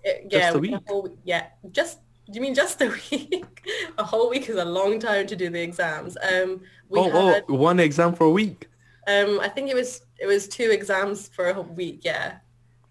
[0.03, 0.75] it, yeah, just a week?
[0.89, 2.01] Whole, yeah, just.
[2.29, 3.65] Do you mean just a week?
[3.99, 6.17] a whole week is a long time to do the exams.
[6.21, 8.69] Um, we oh, had, oh, one exam for a week.
[9.07, 12.01] Um, I think it was it was two exams for a week.
[12.03, 12.39] Yeah.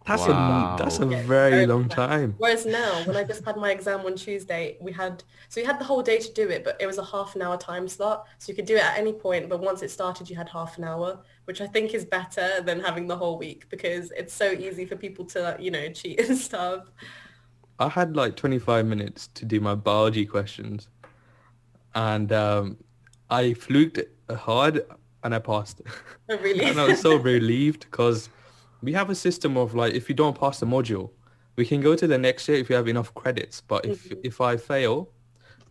[0.06, 0.76] That's wow.
[0.76, 2.36] a that's a very long time.
[2.38, 5.80] Whereas now, when I just had my exam on Tuesday, we had so we had
[5.80, 8.28] the whole day to do it, but it was a half an hour time slot,
[8.38, 9.50] so you could do it at any point.
[9.50, 12.80] But once it started, you had half an hour, which I think is better than
[12.82, 16.38] having the whole week because it's so easy for people to you know cheat and
[16.38, 16.92] stuff.
[17.80, 20.88] I had like 25 minutes to do my biology questions,
[21.96, 22.78] and um,
[23.32, 24.86] I fluked hard
[25.24, 25.82] and I passed.
[26.30, 26.64] Oh, really?
[26.66, 28.30] and I was so relieved because
[28.86, 31.10] we have a system of like if you don't pass the module,
[31.56, 33.62] we can go to the next year if you have enough credits.
[33.62, 34.20] But if mm-hmm.
[34.24, 35.10] if I fail,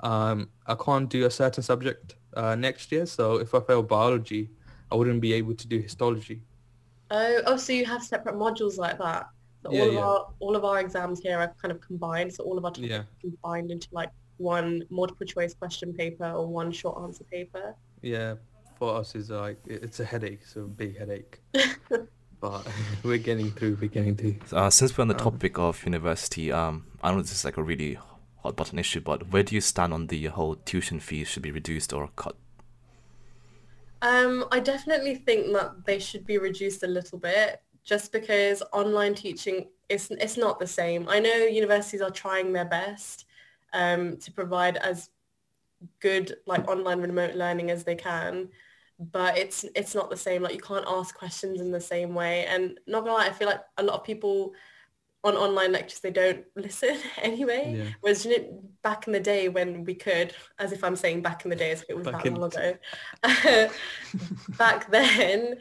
[0.00, 3.06] um, I can't do a certain subject uh, next year.
[3.06, 4.50] So if I fail biology,
[4.90, 6.42] I wouldn't be able to do histology.
[7.10, 9.28] Oh, oh, so you have separate modules like that.
[9.62, 10.00] So yeah, all of yeah.
[10.00, 12.34] our all of our exams here are kind of combined.
[12.34, 12.98] So all of our topics Yeah.
[12.98, 17.76] are combined into like one multiple choice question paper or one short answer paper.
[18.02, 18.34] Yeah,
[18.78, 20.40] for us is like it's a headache.
[20.42, 21.40] It's a big headache.
[22.44, 22.66] but
[23.02, 23.78] we're getting through.
[23.80, 24.36] We're getting through.
[24.52, 27.56] Uh, since we're on the um, topic of university, um, I know this is like
[27.56, 27.98] a really
[28.42, 31.50] hot button issue, but where do you stand on the whole tuition fees should be
[31.50, 32.36] reduced or cut?
[34.02, 39.14] Um, I definitely think that they should be reduced a little bit, just because online
[39.14, 41.08] teaching is it's not the same.
[41.08, 43.24] I know universities are trying their best
[43.72, 45.08] um, to provide as
[46.00, 48.48] good like online remote learning as they can
[48.98, 52.46] but it's it's not the same like you can't ask questions in the same way.
[52.46, 54.52] And not gonna lie i feel like a lot of people
[55.24, 57.74] on online lectures they don't listen anyway.
[57.78, 57.84] Yeah.
[58.00, 61.44] whereas you know, back in the day when we could as if i'm saying back
[61.44, 62.76] in the day as if it was Back that in long ago.
[64.58, 65.56] Back then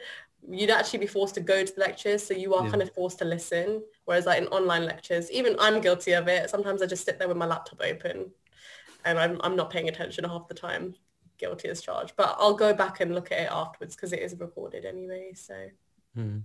[0.46, 2.70] you'd actually be forced to go to the lectures so you are Yeah.
[2.70, 3.82] kind of forced to listen.
[4.04, 6.50] Whereas like in online lectures even i'm guilty of it.
[6.50, 8.30] Sometimes i just sit there with my laptop open
[9.06, 10.94] and i'm, I'm not paying attention half the time
[11.38, 12.14] guilty as charged.
[12.16, 15.32] But I'll go back and look at it afterwards because it is recorded anyway.
[15.34, 15.54] So
[16.14, 16.38] Hmm.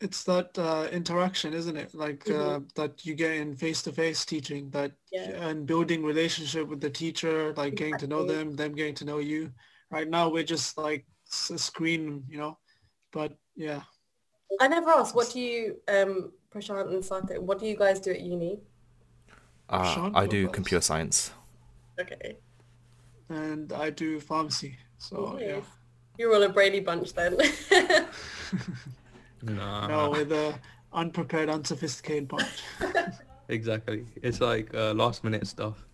[0.00, 1.94] It's that uh, interaction, isn't it?
[1.94, 5.30] Like uh, that you get in face-to-face teaching, that Yeah.
[5.48, 9.18] and building relationship with the teacher, like getting to know them, them getting to know
[9.18, 9.52] you.
[9.90, 11.06] Right now, we're just like
[11.50, 12.58] a screen, you know.
[13.12, 13.82] But yeah,
[14.60, 18.10] I never asked, what do you, um, Prashant and Sarthak, what do you guys do
[18.10, 18.60] at uni?
[19.68, 21.30] Uh, I do computer science.
[22.00, 22.38] Okay.
[23.32, 24.76] And I do pharmacy.
[24.98, 25.60] So yeah,
[26.18, 27.36] You're all a Brady bunch then.
[29.42, 29.88] Nah.
[29.88, 30.54] no, with a
[30.92, 32.62] unprepared, unsophisticated bunch.
[33.48, 34.06] Exactly.
[34.22, 35.84] It's like uh, last minute stuff.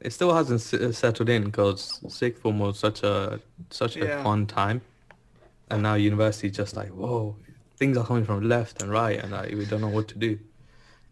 [0.00, 4.00] it still hasn't s- uh, settled in because sixth form was such a such a
[4.00, 4.22] Yeah.
[4.22, 4.80] fun time,
[5.70, 7.34] and now university just like whoa,
[7.76, 10.38] things are coming from left and right, and like, we don't know what to do.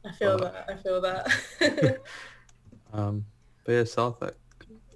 [0.04, 0.64] I feel Uh, that.
[0.68, 1.26] I feel that.
[2.92, 3.24] Um,
[3.64, 4.34] but yeah, Sarthak.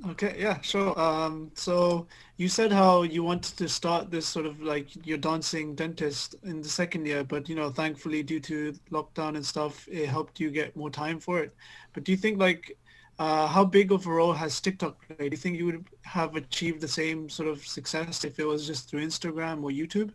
[0.09, 0.99] Okay, yeah, sure.
[0.99, 2.07] Um, so
[2.39, 6.63] you said how you wanted to start this sort of like your dancing dentist in
[6.63, 10.51] the second year, but you know, thankfully due to lockdown and stuff, it helped you
[10.51, 11.55] get more time for it.
[11.93, 12.79] But do you think like
[13.19, 15.19] uh, how big of a role has TikTok played?
[15.19, 18.67] Do you think you would have achieved the same sort of success if it was
[18.67, 20.13] just through Instagram or YouTube?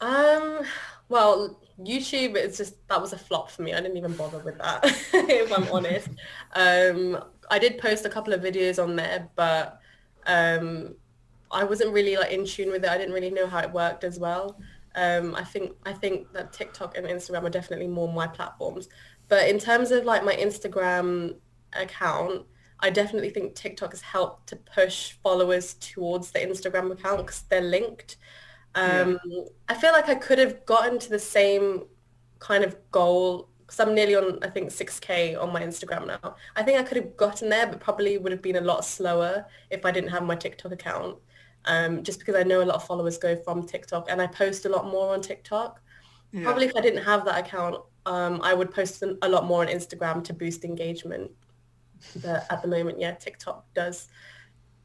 [0.00, 0.64] Um,
[1.08, 3.72] well, YouTube is just that was a flop for me.
[3.72, 6.08] I didn't even bother with that, if I'm honest.
[6.54, 9.80] Um, I did post a couple of videos on there, but
[10.26, 10.94] um,
[11.50, 12.90] I wasn't really like in tune with it.
[12.90, 14.60] I didn't really know how it worked as well.
[14.94, 18.88] Um, I think I think that TikTok and Instagram are definitely more my platforms.
[19.28, 21.36] But in terms of like my Instagram
[21.72, 22.46] account,
[22.80, 27.60] I definitely think TikTok has helped to push followers towards the Instagram account because they're
[27.60, 28.16] linked.
[28.74, 29.42] Um, yeah.
[29.68, 31.84] I feel like I could have gotten to the same
[32.38, 36.34] kind of goal because I'm nearly on, I think, 6K on my Instagram now.
[36.56, 39.46] I think I could have gotten there, but probably would have been a lot slower
[39.70, 41.18] if I didn't have my TikTok account.
[41.66, 44.64] Um, just because I know a lot of followers go from TikTok and I post
[44.64, 45.80] a lot more on TikTok.
[46.32, 46.42] Yeah.
[46.42, 49.68] Probably if I didn't have that account, um, I would post a lot more on
[49.68, 51.30] Instagram to boost engagement.
[52.22, 54.08] But at the moment, yeah, TikTok does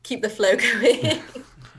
[0.03, 1.23] keep the flow going.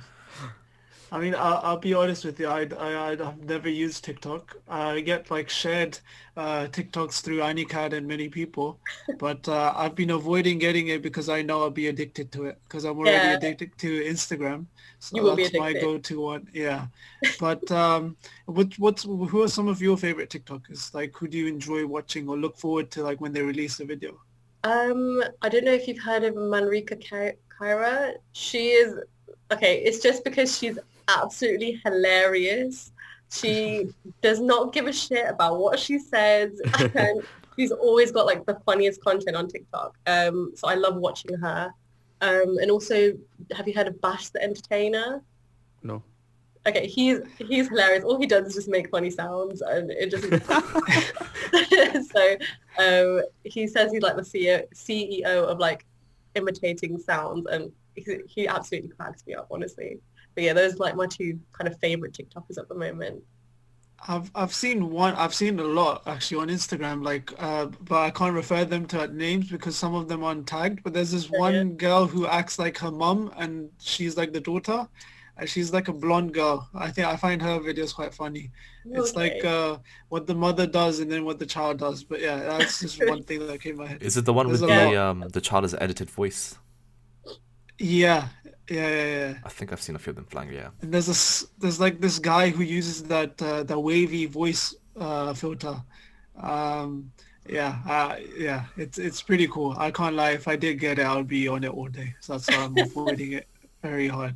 [1.13, 2.49] I mean, I'll, I'll, be honest with you.
[2.49, 4.57] I, I, I've never used TikTok.
[4.69, 5.99] I get like shared
[6.37, 8.81] uh, TikToks through Anika and many people,
[9.19, 12.59] but uh, I've been avoiding getting it because I know I'll be addicted to it
[12.65, 13.37] because I'm already yeah.
[13.37, 14.67] addicted to Instagram.
[14.99, 16.49] So you will that's my go-to one.
[16.53, 16.87] Yeah.
[17.39, 18.17] But um,
[18.47, 20.93] what, what's, who are some of your favorite TikTokers?
[20.93, 23.85] Like, who do you enjoy watching or look forward to like when they release a
[23.85, 24.19] video?
[24.65, 28.15] Um, I don't know if you've heard of Manrika Kyra.
[28.33, 28.99] She is
[29.53, 29.79] okay.
[29.79, 32.93] It's just because she's absolutely hilarious.
[33.31, 33.89] She
[34.23, 36.61] does not give a shit about what she says.
[36.95, 37.23] And
[37.57, 39.97] she's always got like the funniest content on TikTok.
[40.07, 41.73] Um, so I love watching her.
[42.21, 43.13] Um, and also,
[43.55, 45.23] have you heard of Bash the Entertainer?
[45.83, 46.03] No.
[46.67, 48.05] Okay, he's he's hilarious.
[48.05, 50.25] All he does is just make funny sounds, and it just.
[52.13, 52.37] so
[52.79, 55.87] um, he says he's like the CEO, CEO of like
[56.35, 59.99] imitating sounds, and he, he absolutely cracks me up, honestly.
[60.37, 63.25] But yeah, those are like my two kind of favorite TikTokers at the moment.
[64.07, 65.15] I've I've seen one.
[65.15, 67.03] I've seen a lot actually on Instagram.
[67.03, 70.83] Like, uh, but I can't refer them to names because some of them are untagged.
[70.83, 71.65] But there's this oh, one yeah.
[71.65, 74.87] girl who acts like her mom, and she's like the daughter,
[75.39, 76.69] and she's like a blonde girl.
[76.75, 78.51] I think I find her videos quite funny.
[78.87, 78.99] Okay.
[79.01, 79.79] It's like uh,
[80.11, 82.05] what the mother does and then what the child does.
[82.05, 84.03] But yeah, that's just one thing that came to my head.
[84.03, 86.59] Is it the one there's with the um the child as edited voice?
[87.79, 88.29] Yeah,
[88.69, 89.35] yeah, yeah, yeah.
[89.45, 90.53] I think I've seen a few of them flying.
[90.53, 90.71] Yeah.
[90.81, 95.35] And there's this, there's like this guy who uses that uh, the wavy voice uh,
[95.35, 95.83] filter.
[96.41, 97.13] Um,
[97.49, 99.75] yeah, uh, yeah, it's it's pretty cool.
[99.79, 100.33] I can't lie.
[100.33, 102.15] If I did get it, I would be on it all day.
[102.21, 103.47] So that's why I'm avoiding it
[103.83, 104.35] very hard.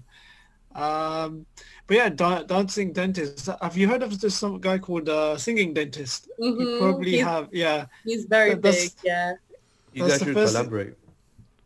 [0.75, 1.47] Um,
[1.87, 3.49] but yeah, da- dancing dentist.
[3.61, 6.29] Have you heard of this some guy called uh, singing dentist?
[6.39, 6.61] Mm-hmm.
[6.61, 7.49] You probably he's, have.
[7.51, 7.87] Yeah.
[8.05, 8.91] He's very big.
[9.03, 9.35] Yeah.
[9.93, 10.95] You guys should collaborate.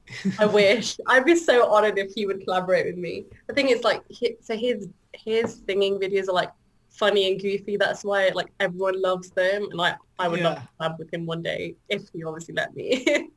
[0.38, 0.98] I wish.
[1.06, 3.26] I'd be so honored if he would collaborate with me.
[3.46, 6.52] The thing is, like, he, so his his singing videos are like
[6.90, 7.76] funny and goofy.
[7.76, 10.48] That's why like everyone loves them, and like I would yeah.
[10.48, 13.30] love to collab with him one day if he obviously let me.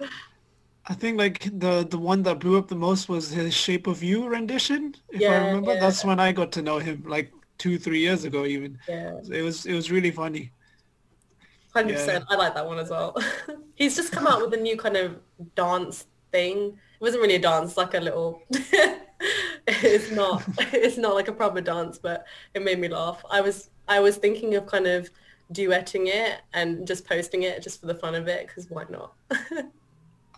[0.90, 4.02] I think like the the one that blew up the most was his Shape of
[4.02, 4.94] You rendition.
[5.10, 5.80] If yeah, I remember, yeah.
[5.80, 8.78] that's when I got to know him, like two three years ago even.
[8.88, 9.18] Yeah.
[9.30, 10.52] It was it was really funny.
[11.74, 11.98] Hundred yeah.
[11.98, 12.24] percent.
[12.28, 13.16] I like that one as well.
[13.74, 15.18] He's just come out with a new kind of
[15.54, 16.58] dance thing.
[16.66, 18.42] It wasn't really a dance, like a little.
[19.66, 20.42] it's not.
[20.72, 23.24] It's not like a proper dance, but it made me laugh.
[23.30, 23.70] I was.
[23.86, 25.10] I was thinking of kind of
[25.52, 29.14] duetting it and just posting it just for the fun of it, because why not?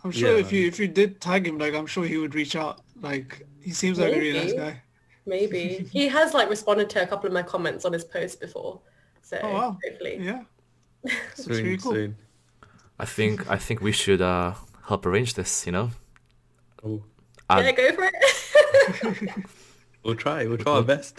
[0.05, 0.41] I'm sure yeah.
[0.41, 2.83] if you if you did tag him, like I'm sure he would reach out.
[3.01, 4.11] Like he seems Maybe.
[4.11, 4.83] like a really nice guy.
[5.27, 8.81] Maybe he has like responded to a couple of my comments on his post before.
[9.23, 9.79] So oh, wow.
[9.85, 10.43] hopefully, yeah.
[11.35, 11.93] Soon, cool.
[11.93, 12.17] soon.
[12.99, 14.55] I think I think we should uh,
[14.87, 15.67] help arrange this.
[15.67, 15.91] You know.
[16.85, 17.03] Oh.
[17.51, 19.45] Yeah, go for it.
[20.05, 20.47] we'll try.
[20.47, 21.19] We'll try our best.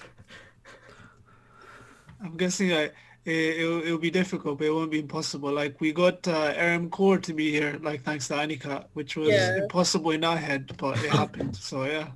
[2.24, 2.94] I'm guessing like
[3.26, 5.52] it, it'll, it'll be difficult, but it won't be impossible.
[5.52, 9.30] Like we got uh, Aram Core to be here, like thanks to Anika, which was
[9.30, 9.58] yeah.
[9.58, 11.56] impossible in our head, but it happened.
[11.56, 12.10] So yeah.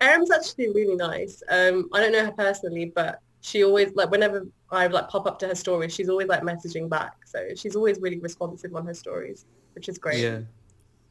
[0.00, 1.42] Aram's actually really nice.
[1.48, 5.38] Um, I don't know her personally, but she always like whenever I like pop up
[5.40, 7.26] to her stories, she's always like messaging back.
[7.26, 10.20] So she's always really responsive on her stories, which is great.
[10.20, 10.40] Yeah.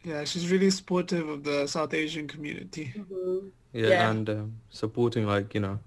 [0.03, 2.93] Yeah, she's really supportive of the South Asian community.
[2.97, 3.49] Mm-hmm.
[3.73, 5.79] Yeah, yeah, and um, supporting like you know,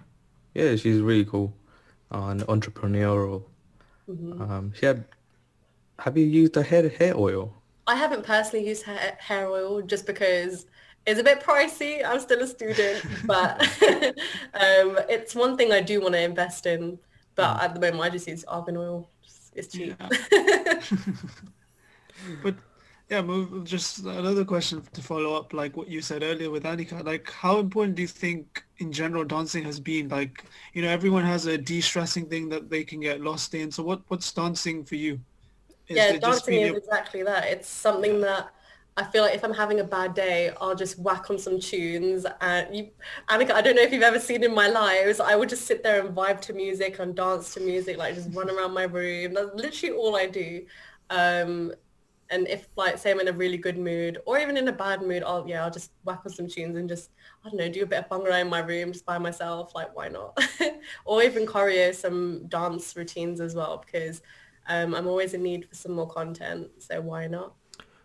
[0.55, 1.55] yeah, she's really cool
[2.13, 3.45] uh, and entrepreneurial.
[4.09, 4.43] Mm-hmm.
[4.43, 5.05] Um, she had.
[5.99, 7.55] Have you used her hair hair oil?
[7.87, 10.67] I haven't personally used hair, hair oil just because
[11.07, 12.05] it's a bit pricey.
[12.05, 13.61] I'm still a student, but
[14.55, 16.99] um, it's one thing I do want to invest in.
[17.35, 17.63] But mm.
[17.63, 19.09] at the moment, I just use argan oil.
[19.55, 19.95] It's cheap.
[20.01, 20.81] Yeah.
[22.43, 22.55] but
[23.13, 23.65] yeah, move.
[23.65, 27.05] Just another question to follow up, like what you said earlier with Anika.
[27.05, 30.09] Like, how important do you think, in general, dancing has been?
[30.09, 33.71] Like, you know, everyone has a de-stressing thing that they can get lost in.
[33.71, 35.21] So, what what's dancing for you?
[35.89, 37.49] Is yeah, dancing is exactly that.
[37.49, 38.51] It's something that
[38.97, 42.27] I feel like if I'm having a bad day, I'll just whack on some tunes.
[42.43, 42.91] And you,
[43.29, 45.83] Anika, I don't know if you've ever seen in my lives, I would just sit
[45.83, 49.33] there and vibe to music and dance to music, like just run around my room.
[49.33, 50.67] That's literally all I do.
[51.09, 51.73] Um,
[52.31, 55.03] and if like say I'm in a really good mood or even in a bad
[55.03, 57.11] mood, I'll yeah, I'll just whack on some tunes and just
[57.45, 59.75] I don't know, do a bit of bhangra in my room just by myself.
[59.75, 60.39] Like why not?
[61.05, 64.23] or even choreo some dance routines as well because
[64.69, 66.69] um, I'm always in need for some more content.
[66.79, 67.55] So why not?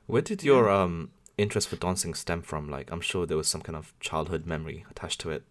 [0.08, 2.70] Where did your um interest for dancing stem from?
[2.70, 5.44] Like I'm sure there was some kind of childhood memory attached to it.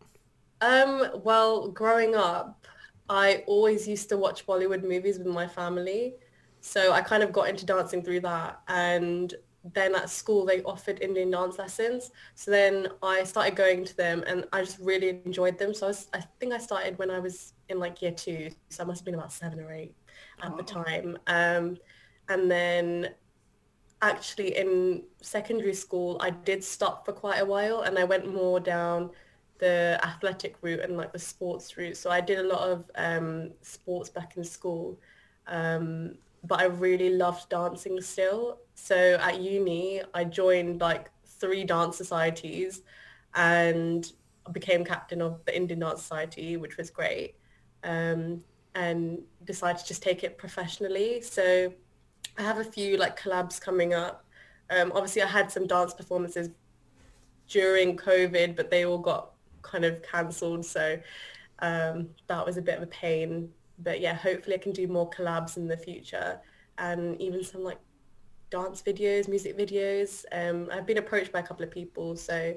[0.60, 2.66] Um, well, growing up,
[3.08, 6.14] I always used to watch Bollywood movies with my family.
[6.60, 8.60] So I kind of got into dancing through that.
[8.66, 9.34] And
[9.74, 12.10] then at school, they offered Indian dance lessons.
[12.34, 15.74] So then I started going to them and I just really enjoyed them.
[15.74, 18.50] So I, was, I think I started when I was in like year two.
[18.70, 19.94] So I must have been about seven or eight
[20.42, 20.56] at oh.
[20.56, 21.18] the time.
[21.26, 21.76] Um,
[22.28, 23.10] and then
[24.02, 28.60] actually in secondary school, I did stop for quite a while and I went more
[28.60, 29.10] down
[29.58, 31.96] the athletic route and like the sports route.
[31.96, 34.98] So I did a lot of um, sports back in school.
[35.46, 38.58] Um, but I really loved dancing still.
[38.74, 42.82] So at uni, I joined like three dance societies
[43.34, 44.10] and
[44.52, 47.34] became captain of the Indian Dance Society, which was great,
[47.84, 48.42] um,
[48.74, 51.20] and decided to just take it professionally.
[51.20, 51.72] So
[52.38, 54.24] I have a few like collabs coming up.
[54.70, 56.50] Um, obviously, I had some dance performances
[57.48, 60.64] during COVID, but they all got kind of cancelled.
[60.64, 60.98] So
[61.60, 65.08] um, that was a bit of a pain but yeah, hopefully I can do more
[65.10, 66.40] collabs in the future
[66.78, 67.78] and even some like
[68.50, 70.24] dance videos, music videos.
[70.32, 72.54] Um, I've been approached by a couple of people, so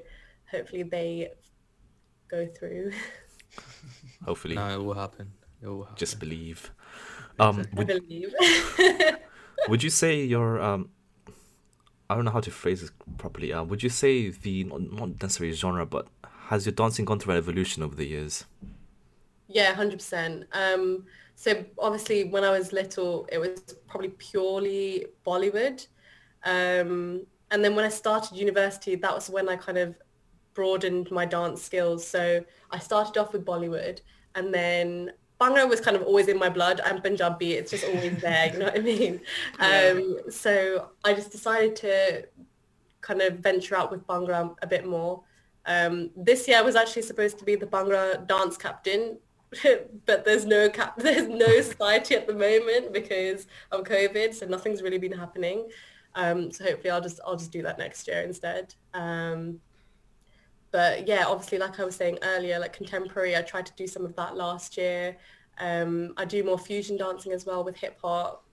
[0.49, 1.31] hopefully they
[2.29, 2.91] go through.
[4.25, 4.55] hopefully.
[4.55, 5.31] No, it will happen.
[5.61, 5.97] It will happen.
[5.97, 6.71] Just believe.
[7.39, 8.33] Um, would, believe.
[9.67, 10.89] would you say your um,
[12.09, 13.53] I don't know how to phrase this properly.
[13.53, 16.07] Uh, would you say the not necessarily genre, but
[16.47, 18.45] has your dancing gone through an evolution over the years?
[19.47, 20.45] Yeah, hundred um, percent.
[21.35, 25.87] So obviously, when I was little, it was probably purely Bollywood,
[26.43, 29.95] um, and then when I started university, that was when I kind of
[30.53, 32.05] broadened my dance skills.
[32.05, 34.01] So I started off with Bollywood,
[34.35, 36.81] and then Bhangra was kind of always in my blood.
[36.83, 38.51] I'm Punjabi; it's just always there.
[38.51, 39.21] You know what I mean?
[39.59, 39.93] Yeah.
[39.95, 42.27] Um, so I just decided to
[43.01, 45.23] kind of venture out with Bhangra a bit more.
[45.65, 49.17] Um, this year I was actually supposed to be the Bhangra dance captain
[50.05, 54.81] but there's no cap there's no society at the moment because of covid so nothing's
[54.81, 55.67] really been happening
[56.15, 59.59] um, so hopefully i'll just i'll just do that next year instead um,
[60.71, 64.05] but yeah obviously like i was saying earlier like contemporary i tried to do some
[64.05, 65.15] of that last year
[65.59, 68.45] um, i do more fusion dancing as well with hip hop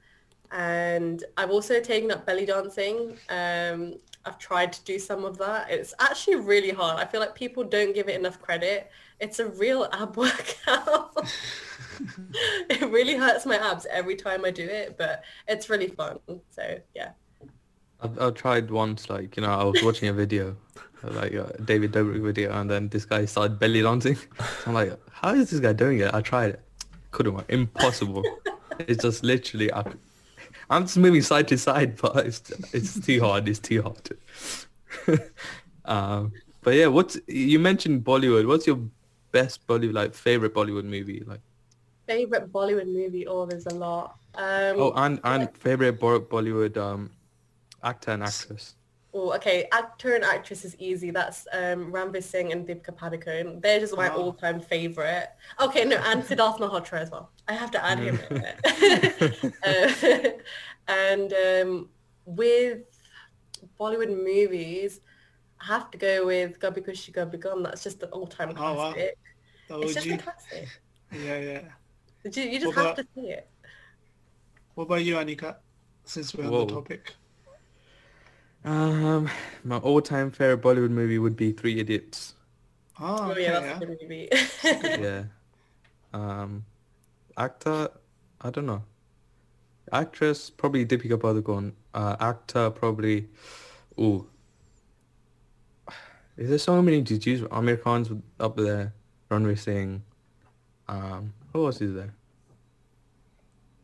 [0.52, 5.70] and i've also taken up belly dancing um, i've tried to do some of that
[5.70, 9.46] it's actually really hard i feel like people don't give it enough credit it's a
[9.46, 11.12] real ab workout.
[12.70, 16.18] it really hurts my abs every time I do it, but it's really fun.
[16.50, 17.10] So yeah.
[18.00, 20.56] I've, I've tried once, like, you know, I was watching a video,
[21.02, 24.16] like a David Dobrik video, and then this guy started belly dancing.
[24.16, 24.24] So
[24.66, 26.12] I'm like, how is this guy doing it?
[26.12, 26.60] I tried it.
[27.10, 27.46] Couldn't work.
[27.48, 28.22] Impossible.
[28.80, 29.84] it's just literally, I,
[30.68, 33.48] I'm just moving side to side, but it's, it's too hard.
[33.48, 35.20] It's too hard.
[35.84, 36.32] um,
[36.62, 38.46] but yeah, what's, you mentioned Bollywood.
[38.46, 38.80] What's your
[39.32, 41.40] best Bollywood, like favorite Bollywood movie, like
[42.06, 43.26] favorite Bollywood movie?
[43.26, 44.16] Oh, there's a lot.
[44.34, 47.10] Um, oh, and and favorite Bollywood um,
[47.82, 48.74] actor and actress.
[49.18, 49.66] Oh, okay.
[49.72, 51.10] Actor and actress is easy.
[51.10, 53.62] That's um, Ranveer Singh and Deepika Padukone.
[53.62, 54.24] They're just my oh.
[54.24, 55.30] all-time favorite.
[55.58, 57.30] Okay, no, and Sidharth Malhotra as well.
[57.48, 58.20] I have to add him
[59.64, 60.30] uh,
[60.88, 61.88] and um,
[62.26, 62.80] with
[63.80, 65.00] Bollywood movies,
[65.62, 67.62] I have to go with Kabhi Khushi Kabhie Gham.
[67.62, 69.16] That's just an all-time classic.
[69.70, 69.82] Oh, wow.
[69.82, 70.68] It's just a classic.
[71.12, 71.60] yeah, yeah.
[72.24, 73.48] You, you just what have about, to see it.
[74.74, 75.56] What about you, Anika?
[76.04, 76.62] Since we're Whoa.
[76.62, 77.14] on the topic.
[78.66, 79.30] Um,
[79.62, 82.34] my all-time favorite Bollywood movie would be Three Idiots.
[82.98, 83.76] Oh, okay, oh yeah, that's yeah.
[83.76, 84.28] a good movie.
[85.02, 85.22] yeah.
[86.12, 86.64] Um,
[87.36, 87.90] actor,
[88.40, 88.82] I don't know.
[89.92, 91.72] Actress, probably Deepika Padukone.
[91.94, 93.28] Uh, actor, probably,
[94.00, 94.26] ooh,
[96.36, 97.42] is there so many to choose?
[97.42, 98.10] Aamir Khan's
[98.40, 98.92] up there,
[99.30, 100.02] Ranveer Singh.
[100.88, 102.12] Um, who else is there?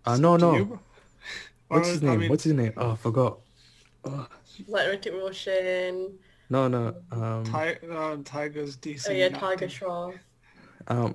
[0.05, 0.81] Uh, no, no.
[1.69, 2.29] What's his name?
[2.29, 2.73] What's his name?
[2.77, 3.39] Oh, I forgot.
[4.05, 4.27] Oh.
[4.69, 6.19] Like Hrithik Roshan.
[6.51, 6.95] No, no.
[7.11, 9.07] Um, Ty- uh, Tiger's DC.
[9.09, 10.19] Oh yeah, Tiger Shroff.
[10.89, 11.15] Um,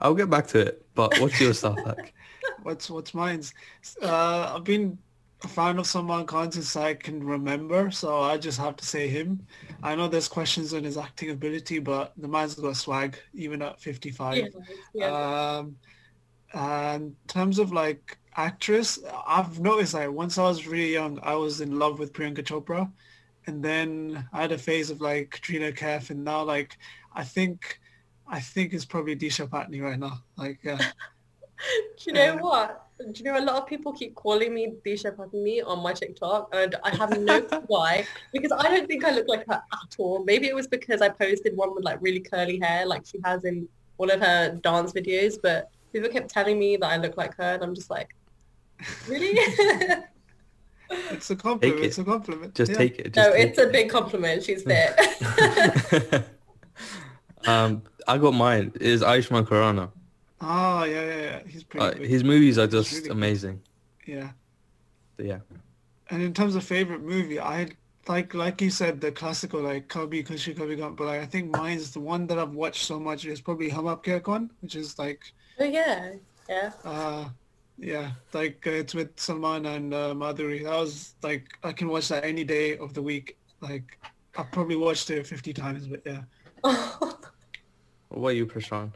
[0.00, 0.86] I'll get back to it.
[0.94, 2.14] But what's your stuff like?
[2.62, 3.52] what's what's mine's?
[4.00, 4.98] Uh, I've been
[5.42, 9.08] a fan of Salman Khan since I can remember, so I just have to say
[9.08, 9.46] him.
[9.82, 13.80] I know there's questions on his acting ability, but the man's got swag even at
[13.80, 14.36] 55.
[14.36, 14.46] Yeah,
[14.94, 15.58] yeah.
[15.58, 15.76] Um,
[16.54, 21.34] and in terms of like actress, I've noticed that once I was really young, I
[21.34, 22.90] was in love with Priyanka Chopra,
[23.46, 26.78] and then I had a phase of like Katrina Kaif, and now like
[27.14, 27.80] I think
[28.26, 30.22] I think it's probably Disha Patani right now.
[30.36, 30.76] Like, uh,
[31.98, 32.80] do you know uh, what?
[32.98, 36.50] Do you know a lot of people keep calling me Disha Patani on my TikTok,
[36.52, 38.06] and I have no clue why.
[38.32, 40.24] Because I don't think I look like her at all.
[40.24, 43.44] Maybe it was because I posted one with like really curly hair, like she has
[43.44, 45.36] in one of her dance videos.
[45.40, 48.14] But people kept telling me that I look like her, and I'm just like,
[49.08, 49.38] really?
[50.90, 51.80] it's a compliment.
[51.80, 51.86] It.
[51.86, 52.54] It's a compliment.
[52.54, 52.76] Just yeah.
[52.76, 53.14] take it.
[53.14, 53.68] Just no, it's it.
[53.68, 54.42] a big compliment.
[54.42, 54.92] She's fit.
[57.46, 58.72] um, I got mine.
[58.80, 59.90] Is Ayushmann Khurrana.
[60.40, 61.40] Oh yeah, yeah, yeah.
[61.46, 62.04] He's pretty.
[62.04, 63.62] Uh, his movies are just really amazing.
[64.04, 64.16] Good.
[64.16, 64.30] Yeah.
[65.16, 65.38] Yeah.
[66.10, 67.68] And in terms of favorite movie, I
[68.08, 71.52] like like you said the classical like Kabhi Khushi Kabhie Gham, but like, I think
[71.52, 74.98] mine's the one that I've watched so much is probably Hum Aapke Kaun, which is
[74.98, 75.32] like.
[75.58, 76.12] Oh yeah,
[76.48, 76.72] yeah.
[76.84, 77.28] Uh,
[77.78, 80.64] yeah, like uh, it's with Salman and uh, Madhuri.
[80.64, 83.36] That was like I can watch that any day of the week.
[83.60, 83.98] Like
[84.36, 86.22] I've probably watched it 50 times, but yeah.
[88.08, 88.92] what are you, Prashant?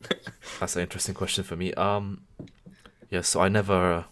[0.60, 1.72] That's an interesting question for me.
[1.74, 2.22] Um,
[3.10, 4.06] yeah, so I never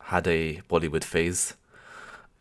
[0.00, 1.54] had a Bollywood phase.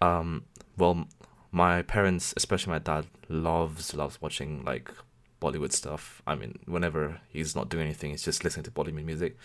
[0.01, 0.45] Um,
[0.77, 1.07] well,
[1.51, 4.91] my parents, especially my dad, loves loves watching like
[5.43, 6.21] Bollywood stuff.
[6.25, 9.37] I mean, whenever he's not doing anything, he's just listening to Bollywood music.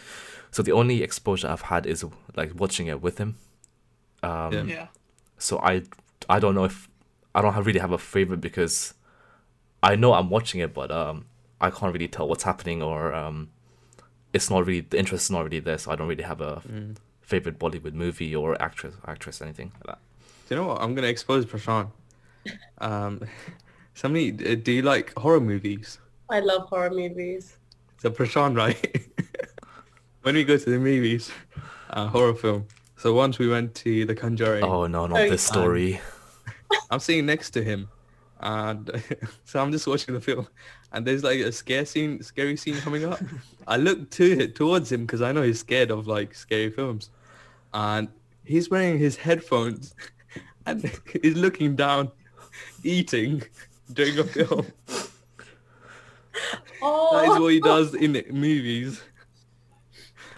[0.53, 2.05] So the only exposure I've had is
[2.37, 3.37] like watching it with him.
[4.23, 4.63] Um, yeah.
[4.63, 4.87] yeah.
[5.39, 5.83] So I
[6.29, 6.89] I don't know if
[7.35, 8.95] I don't have, really have a favorite because
[9.83, 11.27] I know I'm watching it, but um,
[11.61, 13.51] I can't really tell what's happening or um,
[14.33, 15.79] it's not really the interest is not really there.
[15.79, 16.97] So I don't really have a mm.
[17.23, 19.99] favorite Bollywood movie or actress, actress, anything like that.
[20.49, 20.81] Do you know what?
[20.81, 21.91] I'm gonna expose Prashant.
[22.79, 23.21] Um,
[23.99, 25.99] somebody, uh, do you like horror movies?
[26.31, 27.57] I love horror movies.
[27.99, 29.09] So Prashant, right?
[30.23, 31.31] when we go to the movies,
[31.91, 32.67] uh, horror film.
[32.97, 34.65] So once we went to The Conjuring.
[34.65, 36.01] Oh no, not oh, this story.
[36.91, 37.89] I'm sitting next to him,
[38.41, 38.91] and
[39.45, 40.47] so I'm just watching the film,
[40.93, 43.21] and there's like a scare scene, scary scene coming up.
[43.67, 47.11] I look to it towards him because I know he's scared of like scary films,
[47.75, 48.09] and
[48.45, 49.95] he's wearing his headphones,
[50.67, 50.91] and
[51.23, 52.13] he's looking down,
[52.85, 53.43] eating
[53.93, 54.67] during a film.
[56.81, 57.17] Oh.
[57.17, 59.03] That is what he does in movies.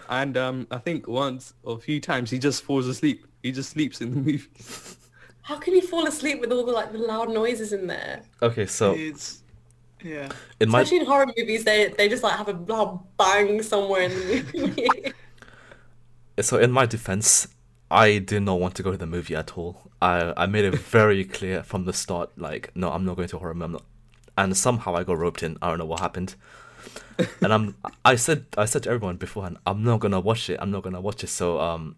[0.09, 3.25] And um, I think once or a few times he just falls asleep.
[3.43, 4.97] He just sleeps in the movies.
[5.41, 8.21] How can you fall asleep with all the like the loud noises in there?
[8.41, 9.43] Okay, so it's
[10.03, 10.29] yeah.
[10.59, 11.01] In Especially my...
[11.01, 15.13] in horror movies, they they just like have a loud bang somewhere in the movie.
[16.41, 17.47] so in my defense,
[17.89, 19.90] I did not want to go to the movie at all.
[20.01, 23.37] I I made it very clear from the start, like, no, I'm not going to
[23.37, 23.79] horror movie.
[24.37, 25.57] And somehow I got roped in.
[25.61, 26.35] I don't know what happened.
[27.41, 30.57] and I'm I said I said to everyone beforehand, I'm not gonna watch it.
[30.59, 31.27] I'm not gonna watch it.
[31.27, 31.95] So um,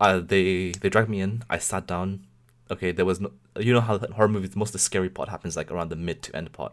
[0.00, 1.44] I, they they dragged me in.
[1.48, 2.26] I sat down.
[2.70, 3.32] Okay, there was no.
[3.58, 6.22] You know how horror movies, most of the scary part happens like around the mid
[6.24, 6.72] to end part.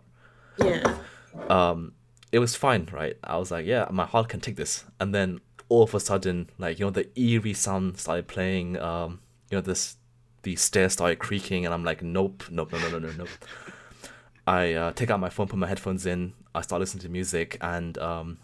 [0.57, 0.97] Yeah.
[1.49, 1.93] Um,
[2.31, 3.17] it was fine, right?
[3.23, 4.83] I was like, yeah, my heart can take this.
[4.99, 8.77] And then all of a sudden, like you know, the eerie sound started playing.
[8.79, 9.97] Um, you know, this
[10.45, 13.29] the stairs started creaking, and I'm like, nope, nope, no, no, no, no, nope.
[14.47, 16.33] I uh, take out my phone, put my headphones in.
[16.53, 18.37] I start listening to music, and um,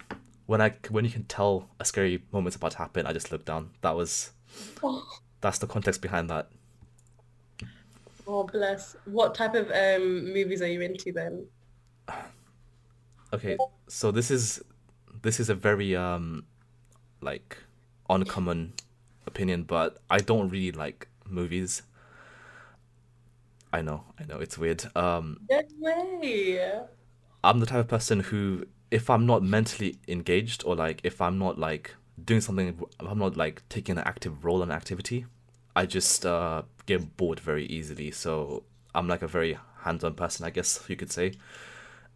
[0.48, 3.46] when I when you can tell a scary moment's about to happen, I just look
[3.46, 3.70] down.
[3.82, 4.32] That was
[5.42, 6.50] that's the context behind that.
[8.28, 8.96] Oh bless!
[9.06, 11.46] What type of um, movies are you into then?
[13.32, 14.60] Okay, so this is
[15.22, 16.46] this is a very um
[17.22, 17.58] like
[18.10, 18.74] uncommon
[19.28, 21.84] opinion, but I don't really like movies.
[23.74, 24.86] I know, I know, it's weird.
[24.96, 26.82] Um, no way.
[27.44, 31.40] I'm the type of person who, if I'm not mentally engaged or like if I'm
[31.40, 35.26] not like doing something, I'm not like taking an active role in an activity,
[35.76, 38.12] I just uh, get bored very easily.
[38.12, 38.64] So
[38.94, 41.34] I'm like a very hands-on person, I guess you could say.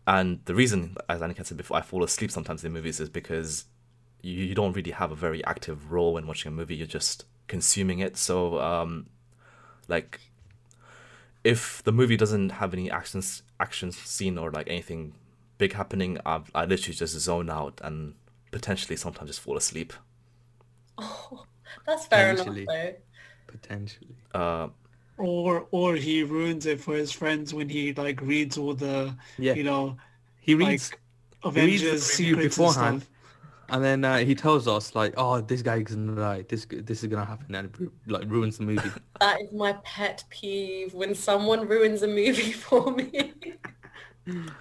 [0.07, 3.65] And the reason, as Anika said before, I fall asleep sometimes in movies is because
[4.21, 6.75] you, you don't really have a very active role when watching a movie.
[6.75, 8.17] You're just consuming it.
[8.17, 9.07] So, um,
[9.87, 10.19] like,
[11.45, 13.21] if the movie doesn't have any action
[13.59, 15.13] action scene or like anything
[15.59, 18.15] big happening, I, I literally just zone out and
[18.51, 19.93] potentially sometimes just fall asleep.
[20.97, 21.45] Oh,
[21.85, 22.95] that's fair enough though.
[23.47, 24.15] Potentially.
[24.33, 24.69] Uh,
[25.17, 29.53] or or he ruins it for his friends when he like reads all the yeah.
[29.53, 29.95] you know
[30.41, 30.99] he reads like,
[31.43, 33.05] Avengers he reads beforehand.
[33.69, 36.45] And, and then uh, he tells us like, "Oh, this guy's gonna die.
[36.47, 38.89] This this is gonna happen," and it, like ruins the movie.
[39.19, 43.33] That is my pet peeve when someone ruins a movie for me.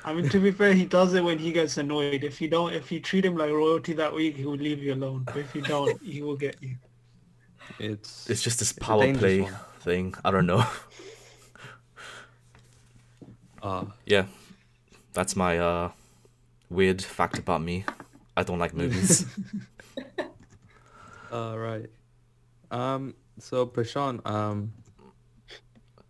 [0.04, 2.22] I mean, to be fair, he does it when he gets annoyed.
[2.22, 4.92] If you don't, if you treat him like royalty that week, he will leave you
[4.94, 5.24] alone.
[5.24, 6.76] But if you don't, he will get you.
[7.78, 9.54] It's it's just this power play one.
[9.80, 10.14] thing.
[10.24, 10.64] I don't know.
[13.62, 14.26] uh, yeah,
[15.14, 15.90] that's my uh,
[16.68, 17.84] weird fact about me.
[18.36, 19.26] I don't like movies.
[21.32, 21.90] All right.
[22.70, 23.14] Um.
[23.38, 24.26] So Prashant.
[24.26, 24.72] Um.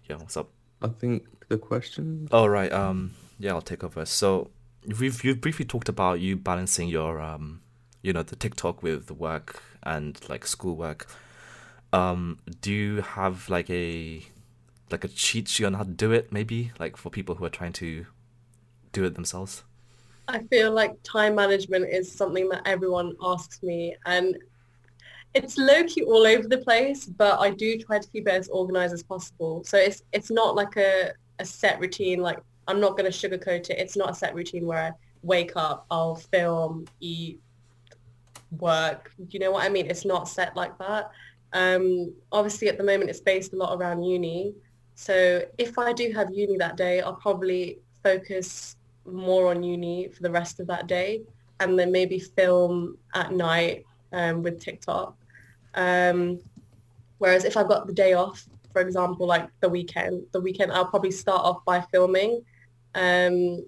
[0.08, 0.16] Yeah.
[0.16, 0.50] What's up?
[0.82, 2.28] I think the question.
[2.32, 2.72] Oh right.
[2.72, 4.04] Um yeah, I'll take over.
[4.04, 4.50] So
[4.98, 7.60] we've you briefly talked about you balancing your um,
[8.02, 11.06] you know, the TikTok with the work and like schoolwork.
[11.92, 14.22] Um, do you have like a
[14.90, 16.32] like a cheat sheet on how to do it?
[16.32, 18.06] Maybe like for people who are trying to
[18.92, 19.62] do it themselves.
[20.28, 24.36] I feel like time management is something that everyone asks me, and
[25.34, 27.06] it's low key all over the place.
[27.06, 29.64] But I do try to keep it as organized as possible.
[29.64, 33.70] So it's it's not like a a set routine like I'm not going to sugarcoat
[33.70, 33.78] it.
[33.78, 37.40] It's not a set routine where I wake up, I'll film, eat,
[38.58, 39.12] work.
[39.30, 39.90] You know what I mean?
[39.90, 41.10] It's not set like that.
[41.52, 44.54] Um, obviously, at the moment, it's based a lot around uni.
[44.94, 50.22] So if I do have uni that day, I'll probably focus more on uni for
[50.22, 51.22] the rest of that day
[51.60, 55.16] and then maybe film at night um, with TikTok.
[55.74, 56.40] Um,
[57.18, 60.86] whereas if I've got the day off, for example, like the weekend, the weekend I'll
[60.86, 62.42] probably start off by filming
[62.94, 63.64] um,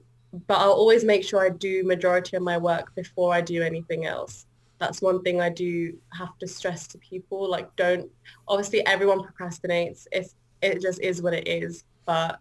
[0.46, 4.06] but I'll always make sure I do majority of my work before I do anything
[4.06, 4.46] else.
[4.78, 7.48] That's one thing I do have to stress to people.
[7.48, 8.10] Like don't,
[8.46, 10.06] obviously everyone procrastinates.
[10.12, 12.40] It's, it just is what it is, but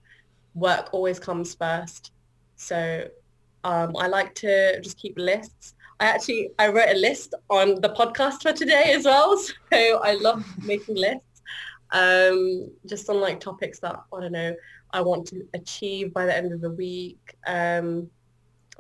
[0.54, 2.12] work always comes first.
[2.56, 3.08] So
[3.64, 5.76] um, I like to just keep lists.
[6.00, 9.42] I actually, I wrote a list on the podcast for today as well.
[9.74, 11.42] So I love making lists
[11.92, 14.56] um, just on like topics that, I don't know,
[14.92, 17.36] I want to achieve by the end of the week.
[17.48, 18.10] Um,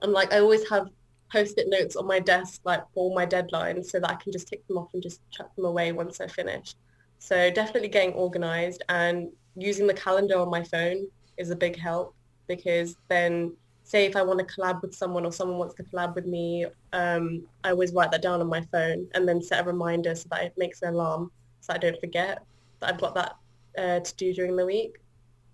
[0.01, 0.89] and like I always have
[1.32, 4.65] post-it notes on my desk like for my deadlines so that I can just tick
[4.67, 6.76] them off and just chuck them away once I finish.
[7.19, 11.07] So definitely getting organized and using the calendar on my phone
[11.38, 12.13] is a big help
[12.47, 13.53] because then
[13.86, 16.66] say if I want to collab with someone or someone wants to collab with me,
[16.92, 20.28] um, I always write that down on my phone and then set a reminder so
[20.32, 21.32] that it makes an alarm
[21.62, 22.44] so I don't forget
[22.80, 23.36] that I've got that
[23.78, 24.98] uh, to do during the week.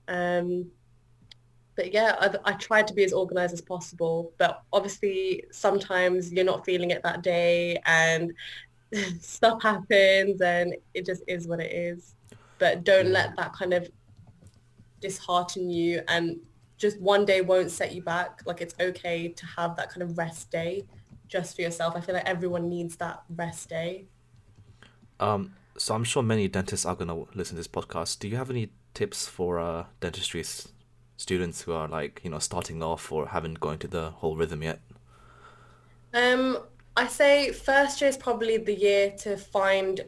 [0.07, 0.69] Um,
[1.75, 4.33] but yeah, I, I tried to be as organized as possible.
[4.37, 8.33] But obviously, sometimes you're not feeling it that day, and
[9.21, 12.15] stuff happens, and it just is what it is.
[12.59, 13.89] But don't let that kind of
[14.99, 16.39] dishearten you, and
[16.81, 18.41] just one day won't set you back.
[18.45, 20.83] Like it's okay to have that kind of rest day
[21.27, 21.95] just for yourself.
[21.95, 24.05] I feel like everyone needs that rest day.
[25.19, 28.19] Um, so I'm sure many dentists are gonna listen to this podcast.
[28.19, 30.43] Do you have any tips for uh, dentistry
[31.15, 34.63] students who are like you know starting off or haven't gone to the whole rhythm
[34.63, 34.79] yet?
[36.13, 36.57] Um,
[36.97, 40.01] I say first year is probably the year to find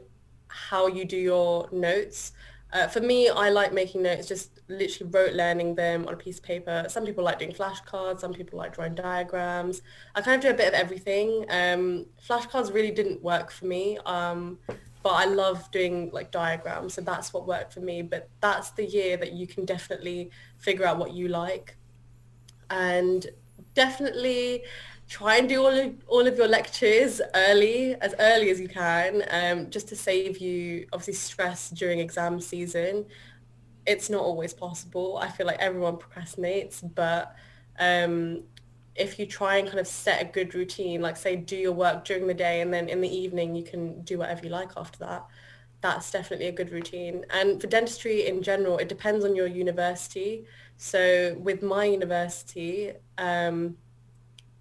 [0.48, 2.34] how you do your notes.
[2.74, 6.40] Uh, for me, I like making notes, just literally rote learning them on a piece
[6.40, 6.86] of paper.
[6.90, 9.84] Some people like doing flashcards, some people like drawing diagrams.
[10.16, 11.46] I kind of do a bit of everything.
[11.50, 14.00] Um, flashcards really didn't work for me.
[14.08, 14.58] Um,
[15.04, 18.02] but I love doing like diagrams, so that's what worked for me.
[18.02, 21.78] But that's the year that you can definitely figure out what you like,
[22.70, 23.28] and
[23.76, 24.64] definitely
[25.10, 29.24] try and do all of, all of your lectures early, as early as you can,
[29.30, 33.06] um, just to save you obviously stress during exam season.
[33.86, 35.18] It's not always possible.
[35.18, 37.36] I feel like everyone procrastinates, but
[37.80, 38.44] um,
[38.96, 42.06] if you try and kind of set a good routine, like say do your work
[42.06, 45.00] during the day and then in the evening you can do whatever you like after
[45.00, 45.26] that,
[45.82, 47.26] that's definitely a good routine.
[47.30, 50.46] And for dentistry in general, it depends on your university.
[50.78, 53.76] So with my university, um,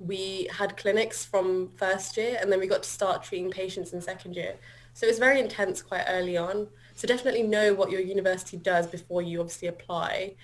[0.07, 4.01] we had clinics from first year and then we got to start treating patients in
[4.01, 4.57] second year.
[4.95, 6.69] So it was very intense quite early on.
[6.95, 10.35] So definitely know what your university does before you obviously apply.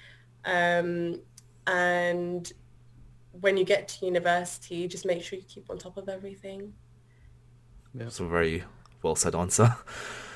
[0.44, 1.20] Um,
[1.66, 2.50] and
[3.40, 6.72] when you get to university, just make sure you keep on top of everything.
[7.94, 8.04] Yeah.
[8.04, 8.64] It's a very
[9.02, 9.76] well said answer.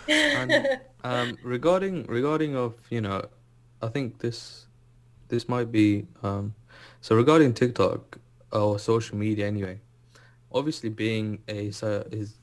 [0.08, 3.24] and, um, regarding regarding of you know,
[3.80, 4.66] I think this
[5.28, 6.54] this might be um,
[7.00, 8.18] so regarding TikTok
[8.52, 9.80] or social media anyway.
[10.52, 12.34] Obviously, being a so is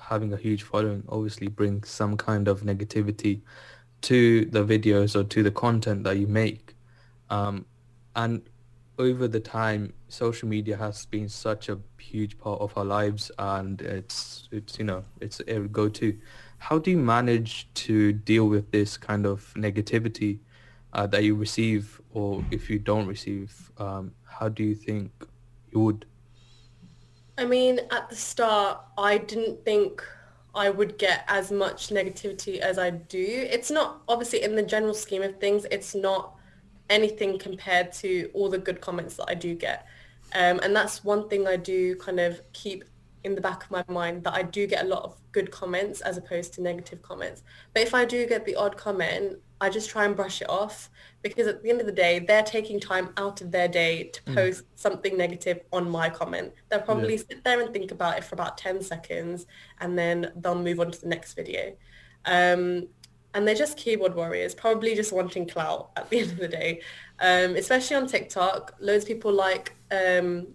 [0.00, 3.40] having a huge following obviously brings some kind of negativity
[4.02, 6.74] to the videos or to the content that you make.
[7.30, 7.64] Um,
[8.14, 8.42] and
[8.98, 13.80] over the time, social media has been such a huge part of our lives, and
[13.80, 16.18] it's it's you know it's a go-to.
[16.58, 20.38] How do you manage to deal with this kind of negativity
[20.92, 25.10] uh, that you receive, or if you don't receive, um, how do you think
[25.72, 26.06] you would?
[27.38, 30.04] I mean, at the start, I didn't think
[30.54, 33.24] I would get as much negativity as I do.
[33.50, 36.34] It's not obviously in the general scheme of things, it's not
[36.90, 39.86] anything compared to all the good comments that I do get.
[40.34, 42.84] Um, and that's one thing I do kind of keep
[43.24, 46.00] in the back of my mind that I do get a lot of good comments
[46.00, 47.42] as opposed to negative comments.
[47.72, 50.90] But if I do get the odd comment, I just try and brush it off
[51.22, 54.22] because at the end of the day, they're taking time out of their day to
[54.22, 54.34] mm.
[54.34, 54.66] post mm.
[54.74, 56.52] something negative on my comment.
[56.68, 57.22] They'll probably yeah.
[57.28, 59.46] sit there and think about it for about 10 seconds
[59.80, 61.76] and then they'll move on to the next video.
[62.24, 62.88] Um,
[63.34, 66.80] and they're just keyboard warriors, probably just wanting clout at the end of the day.
[67.20, 70.48] Um, especially on TikTok, loads of people like um,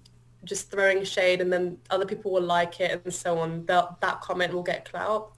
[0.43, 3.65] just throwing shade and then other people will like it and so on.
[3.67, 5.31] That, that comment will get clout.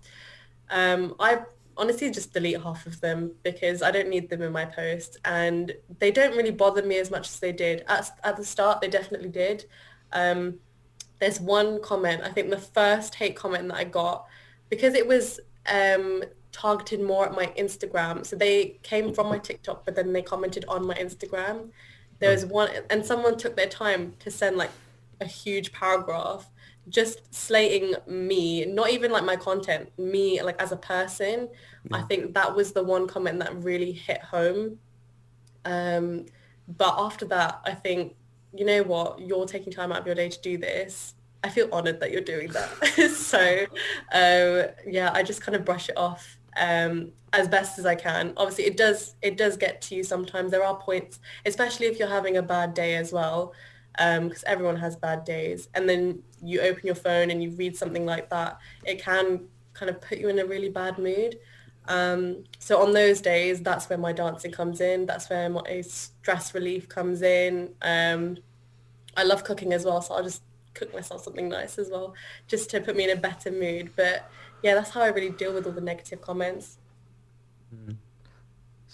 [0.71, 1.41] Um, I
[1.79, 5.71] honestly just delete half of them because I don't need them in my post and
[5.99, 7.83] they don't really bother me as much as they did.
[7.87, 9.65] At, at the start, they definitely did.
[10.11, 10.59] Um,
[11.19, 14.25] there's one comment, I think the first hate comment that I got,
[14.69, 18.25] because it was um, targeted more at my Instagram.
[18.25, 21.69] So they came from my TikTok, but then they commented on my Instagram.
[22.19, 24.71] There was one, and someone took their time to send like
[25.21, 26.49] a huge paragraph
[26.89, 31.49] just slating me, not even like my content, me like as a person.
[31.89, 31.97] Yeah.
[31.97, 34.79] I think that was the one comment that really hit home.
[35.65, 36.25] Um,
[36.77, 38.15] but after that, I think,
[38.53, 41.13] you know what, you're taking time out of your day to do this.
[41.43, 43.11] I feel honored that you're doing that.
[43.15, 43.65] so
[44.11, 48.33] um, yeah, I just kind of brush it off um, as best as I can.
[48.35, 50.51] Obviously, it does it does get to you sometimes.
[50.51, 53.53] There are points, especially if you're having a bad day as well,
[53.93, 55.69] because um, everyone has bad days.
[55.73, 59.89] And then you open your phone and you read something like that, it can kind
[59.89, 61.37] of put you in a really bad mood.
[61.87, 65.05] Um, so on those days, that's where my dancing comes in.
[65.05, 67.69] That's where my stress relief comes in.
[67.81, 68.37] Um,
[69.17, 70.43] I love cooking as well, so I'll just
[70.75, 72.13] cook myself something nice as well,
[72.47, 73.91] just to put me in a better mood.
[73.95, 74.29] But
[74.61, 76.77] yeah, that's how I really deal with all the negative comments.
[77.73, 77.95] Mm.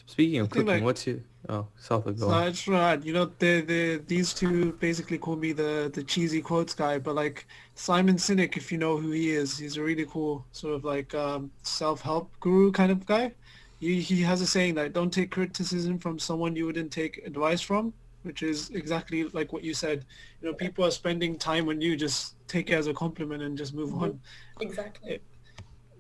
[0.06, 1.20] Speaking of cooking, like, what's your
[1.50, 2.46] oh South go on.
[2.46, 3.04] That's right.
[3.04, 7.16] You know, the the these two basically call me the the cheesy quotes guy, but
[7.16, 10.84] like Simon Sinek, if you know who he is, he's a really cool sort of
[10.84, 13.34] like um, self help guru kind of guy.
[13.80, 17.62] He he has a saying that don't take criticism from someone you wouldn't take advice
[17.62, 17.94] from,
[18.24, 20.06] which is exactly like what you said.
[20.42, 23.58] You know, people are spending time on you, just take it as a compliment and
[23.58, 24.04] just move mm-hmm.
[24.04, 24.20] on.
[24.62, 25.14] Exactly.
[25.14, 25.24] It,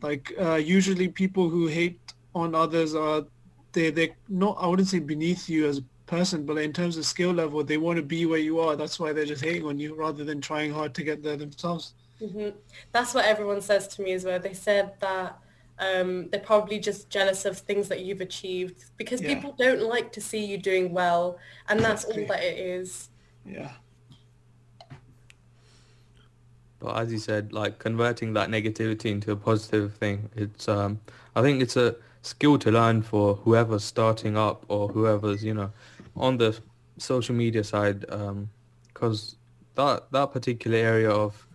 [0.01, 1.99] like uh, usually people who hate
[2.33, 3.25] on others are
[3.75, 7.05] they they not I wouldn't say beneath you as a person, but in terms of
[7.05, 8.75] skill level, they want to be where you are.
[8.75, 11.93] That's why they're just hating on you rather than trying hard to get there themselves.
[12.21, 12.57] Mm-hmm.
[12.91, 14.39] That's what everyone says to me as well.
[14.39, 15.37] They said that
[15.77, 19.35] um, they're probably just jealous of things that you've achieved because yeah.
[19.35, 23.09] people don't like to see you doing well, and that's all that it is.
[23.45, 23.71] Yeah.
[26.79, 31.01] But as you said, like converting that negativity into a positive thing, it's um,
[31.35, 31.95] I think it's a
[32.25, 35.71] skill to learn for whoever's starting up or whoever's you know
[36.15, 36.57] on the
[36.97, 39.39] social media side because um,
[39.75, 41.47] that that particular area of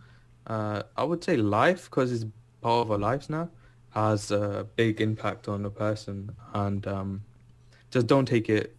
[0.46, 2.24] uh, I would say life because it's
[2.60, 3.48] part of our lives now
[3.90, 7.22] has a big impact on a person and um,
[7.90, 8.76] just don't take it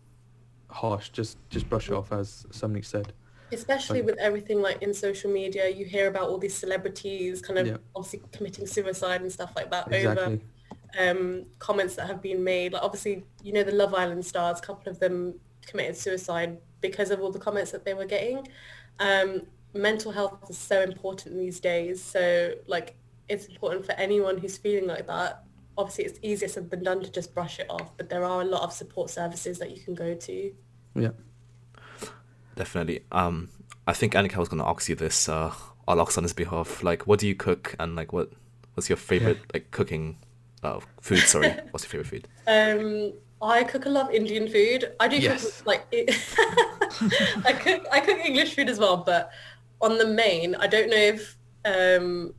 [0.70, 3.12] harsh just just brush it off as somebody said
[3.52, 7.68] especially with everything like in social media you hear about all these celebrities kind of
[7.68, 7.78] yeah.
[7.94, 10.24] obviously committing suicide and stuff like that exactly.
[10.24, 10.42] over
[11.00, 12.74] um, comments that have been made.
[12.74, 15.36] Like obviously, you know, the Love Island stars, a couple of them
[15.66, 18.48] committed suicide because of all the comments that they were getting.
[19.00, 22.04] Um, mental health is so important these days.
[22.04, 22.96] So like,
[23.30, 25.44] it's important for anyone who's feeling like that.
[25.78, 28.46] Obviously, it's easier said than done to just brush it off, but there are a
[28.46, 30.54] lot of support services that you can go to.
[30.96, 31.12] Yeah,
[32.56, 33.06] definitely.
[33.12, 33.50] Um,
[33.88, 35.30] I think Anika was going to ask you this.
[35.30, 35.54] Uh,
[35.88, 36.84] I'll ask on his behalf.
[36.84, 38.34] Like, what do you cook, and like, what
[38.74, 39.52] what's your favorite yeah.
[39.54, 40.18] like cooking
[40.64, 41.20] Oh, food.
[41.20, 42.28] Sorry, what's your favorite food?
[42.47, 44.93] Um, I cook a lot of Indian food.
[44.99, 45.62] I do yes.
[45.62, 45.88] cook like
[47.45, 49.32] I cook I cook English food as well, but
[49.82, 52.34] on the main, I don't know if um,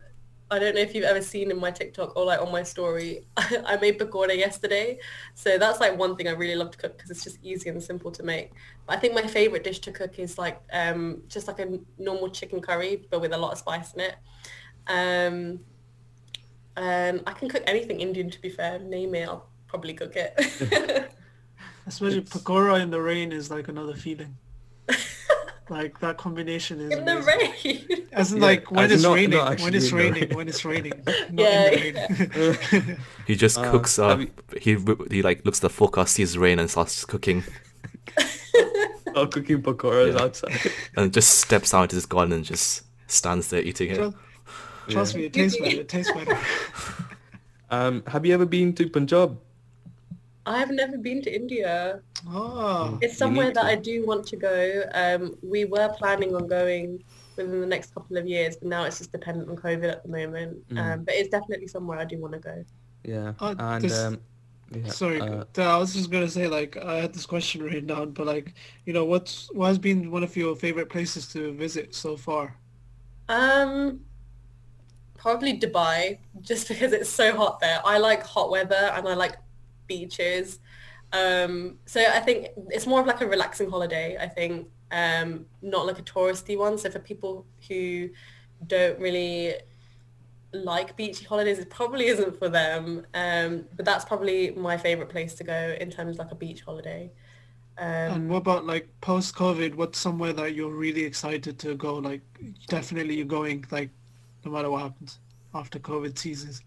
[0.52, 3.26] I don't know if you've ever seen in my TikTok or like on my story.
[3.36, 4.98] I made pakora yesterday,
[5.34, 7.82] so that's like one thing I really love to cook because it's just easy and
[7.82, 8.52] simple to make.
[8.86, 12.30] But I think my favorite dish to cook is like um, just like a normal
[12.30, 14.16] chicken curry, but with a lot of spice in it.
[14.86, 15.60] Um,
[16.76, 18.78] um, I can cook anything Indian, to be fair.
[18.78, 20.32] Name it, I'll probably cook it.
[21.86, 24.36] Especially pakora in the rain is like another feeling.
[25.68, 27.24] like that combination is in amazing.
[27.88, 28.08] the rain.
[28.12, 30.92] As in yeah, like when it's, not, raining, not when it's raining, when it's raining,
[31.32, 32.96] yeah, yeah.
[33.26, 34.20] he just uh, cooks up.
[34.20, 34.30] You...
[34.60, 34.78] He
[35.10, 37.42] he like looks at the forecast, sees rain, and starts cooking.
[39.14, 40.22] oh, cooking pakoras yeah.
[40.22, 40.72] outside.
[40.96, 44.14] And just steps out into his garden and just stands there eating it.
[44.88, 45.80] Trust, trust me, it tastes better.
[45.80, 46.38] It tastes better.
[47.72, 49.40] Um, have you ever been to Punjab?
[50.44, 52.02] I've never been to India.
[52.28, 54.82] Oh, it's somewhere that I do want to go.
[54.92, 57.02] Um, we were planning on going
[57.36, 60.10] within the next couple of years, but now it's just dependent on COVID at the
[60.10, 60.68] moment.
[60.68, 60.78] Mm.
[60.78, 62.64] Um, but it's definitely somewhere I do want to go.
[63.04, 64.20] Yeah, uh, and this, um,
[64.70, 68.10] yeah, sorry, uh, I was just gonna say like I had this question written down,
[68.10, 68.54] but like
[68.84, 72.56] you know what's what has been one of your favorite places to visit so far?
[73.28, 74.00] Um,
[75.22, 77.80] probably Dubai, just because it's so hot there.
[77.84, 79.36] I like hot weather and I like
[79.86, 80.58] beaches.
[81.12, 84.16] Um, so I think it's more of like a relaxing holiday.
[84.20, 86.76] I think um, not like a touristy one.
[86.76, 88.10] So for people who
[88.66, 89.54] don't really
[90.52, 93.06] like beachy holidays, it probably isn't for them.
[93.14, 96.62] Um, but that's probably my favorite place to go in terms of like a beach
[96.62, 97.10] holiday.
[97.78, 99.76] Um, and what about like post COVID?
[99.76, 101.94] What's somewhere that you're really excited to go?
[101.94, 102.22] Like
[102.68, 103.90] definitely you're going like
[104.44, 105.18] no matter what happens
[105.54, 106.62] after COVID seasons.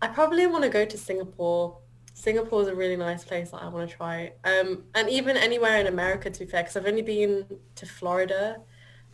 [0.00, 1.78] I probably want to go to Singapore.
[2.14, 4.32] Singapore is a really nice place that I want to try.
[4.44, 7.46] Um, and even anywhere in America, to be fair, because I've only been
[7.76, 8.58] to Florida.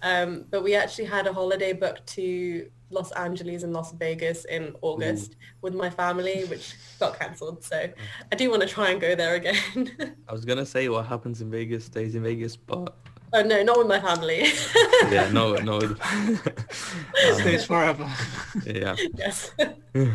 [0.03, 4.74] Um, but we actually had a holiday booked to Los Angeles and Las Vegas in
[4.82, 5.36] August Ooh.
[5.62, 7.64] with my family, which got cancelled.
[7.64, 7.88] So
[8.30, 10.16] I do want to try and go there again.
[10.28, 12.97] I was going to say what happens in Vegas stays in Vegas, but
[13.37, 14.45] Oh no, not with my family.
[15.11, 15.78] yeah, no, no.
[15.80, 16.41] um,
[17.32, 18.09] Stays forever.
[18.64, 18.95] yeah.
[19.16, 19.51] Yes.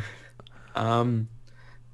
[0.75, 1.27] um,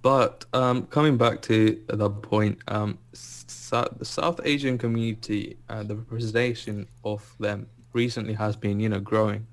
[0.04, 5.96] but um, coming back to the point, um, so, the South Asian community, uh, the
[5.96, 9.48] representation of them recently has been, you know, growing.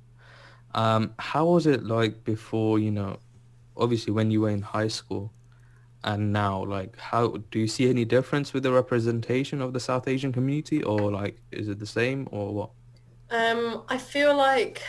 [0.74, 3.18] Um, how was it like before, you know,
[3.78, 5.32] obviously when you were in high school?
[6.04, 10.08] And now like how do you see any difference with the representation of the south
[10.08, 12.70] asian community or like is it the same or what?
[13.30, 14.82] Um i feel like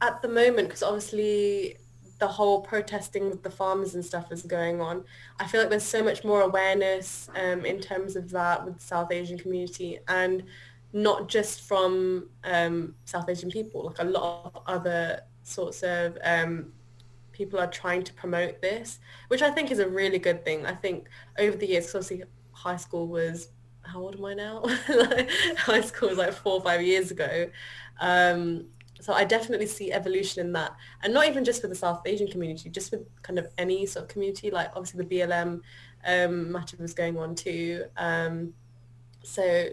[0.00, 1.76] at the moment because obviously
[2.18, 5.04] the whole protesting with the farmers and stuff is going on
[5.40, 8.82] i feel like there's so much more awareness um, in terms of that with the
[8.82, 10.44] south asian community and
[10.92, 16.72] not just from um, south asian people like a lot of other sorts of um,
[17.32, 20.66] people are trying to promote this, which I think is a really good thing.
[20.66, 21.08] I think
[21.38, 23.48] over the years, obviously high school was,
[23.82, 24.62] how old am I now?
[25.56, 27.48] high school was like four or five years ago.
[28.00, 28.66] Um,
[29.00, 30.76] so I definitely see evolution in that.
[31.02, 34.04] And not even just for the South Asian community, just with kind of any sort
[34.04, 35.60] of community, like obviously the BLM
[36.06, 37.84] um, matter was going on too.
[37.96, 38.54] Um,
[39.24, 39.66] so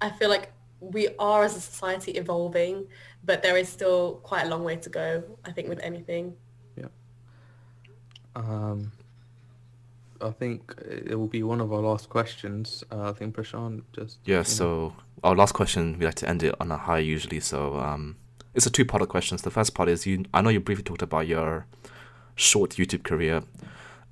[0.00, 2.86] I feel like we are as a society evolving,
[3.24, 6.34] but there is still quite a long way to go, I think, with anything.
[8.36, 8.92] Um,
[10.20, 12.84] I think it will be one of our last questions.
[12.90, 14.18] Uh, I think Prashant just.
[14.24, 14.42] Yeah.
[14.42, 14.94] So know.
[15.22, 17.40] our last question, we like to end it on a high usually.
[17.40, 18.16] So um,
[18.54, 19.42] it's a two-part of questions.
[19.42, 20.24] The first part is you.
[20.32, 21.66] I know you briefly talked about your
[22.34, 23.42] short YouTube career.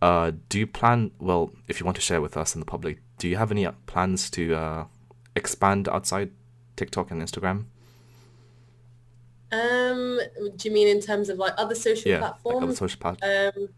[0.01, 1.13] Uh, do you plan?
[1.19, 3.67] Well, if you want to share with us and the public, do you have any
[3.87, 4.85] plans to uh,
[5.37, 6.31] expand outside
[6.77, 7.67] TikTok and Instagram?
[9.53, 10.19] Um,
[10.57, 12.57] do you mean in terms of like other social yeah, platforms?
[12.57, 13.53] Like other social platforms.
[13.57, 13.69] Um,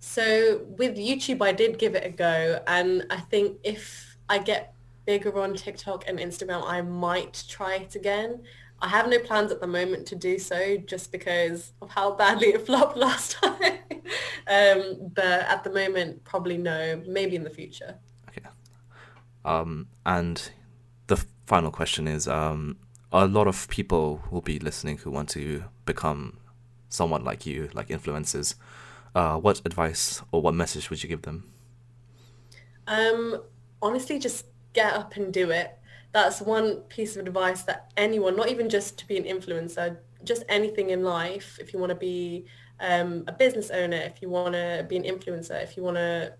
[0.00, 4.74] so with YouTube, I did give it a go, and I think if I get
[5.06, 8.42] bigger on TikTok and Instagram, I might try it again.
[8.82, 12.48] I have no plans at the moment to do so, just because of how badly
[12.48, 13.78] it flopped last time.
[14.46, 17.02] um, but at the moment, probably no.
[17.06, 17.96] Maybe in the future.
[18.28, 18.46] Okay.
[19.44, 20.50] Um, and
[21.06, 22.76] the final question is: um,
[23.12, 26.38] a lot of people will be listening who want to become
[26.90, 28.56] someone like you, like influencers
[29.16, 31.50] uh, what advice or what message would you give them?
[32.86, 33.42] Um,
[33.80, 34.44] honestly, just
[34.74, 35.78] get up and do it.
[36.12, 40.44] That's one piece of advice that anyone, not even just to be an influencer, just
[40.50, 42.44] anything in life, if you want to be
[42.78, 46.34] um, a business owner, if you want to be an influencer, if you want to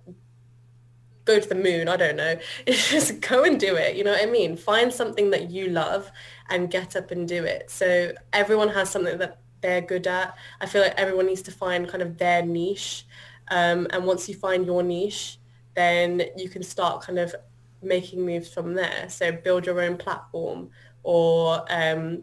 [1.24, 3.96] go to the moon, I don't know, just go and do it.
[3.96, 4.54] You know what I mean?
[4.54, 6.12] Find something that you love
[6.50, 7.70] and get up and do it.
[7.70, 10.36] So everyone has something that they're good at.
[10.60, 13.04] I feel like everyone needs to find kind of their niche.
[13.48, 15.38] Um, and once you find your niche,
[15.74, 17.34] then you can start kind of
[17.82, 19.08] making moves from there.
[19.08, 20.70] So build your own platform
[21.02, 22.22] or um,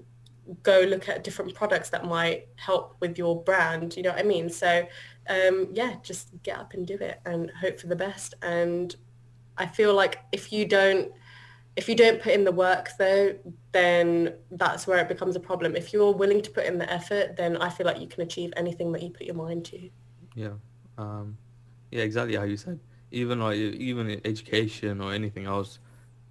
[0.64, 3.98] go look at different products that might help with your brand.
[3.98, 4.50] You know what I mean?
[4.50, 4.88] So
[5.30, 8.36] um, yeah, just get up and do it and hope for the best.
[8.41, 8.96] And
[9.58, 11.12] I feel like if you don't
[11.76, 13.36] if you don't put in the work though,
[13.71, 15.76] then that's where it becomes a problem.
[15.76, 18.53] If you're willing to put in the effort, then I feel like you can achieve
[18.55, 19.89] anything that you put your mind to.
[20.36, 20.53] Yeah.
[20.97, 21.38] Um,
[21.91, 22.80] yeah, exactly how you said.
[23.11, 25.80] Even like even education or anything else,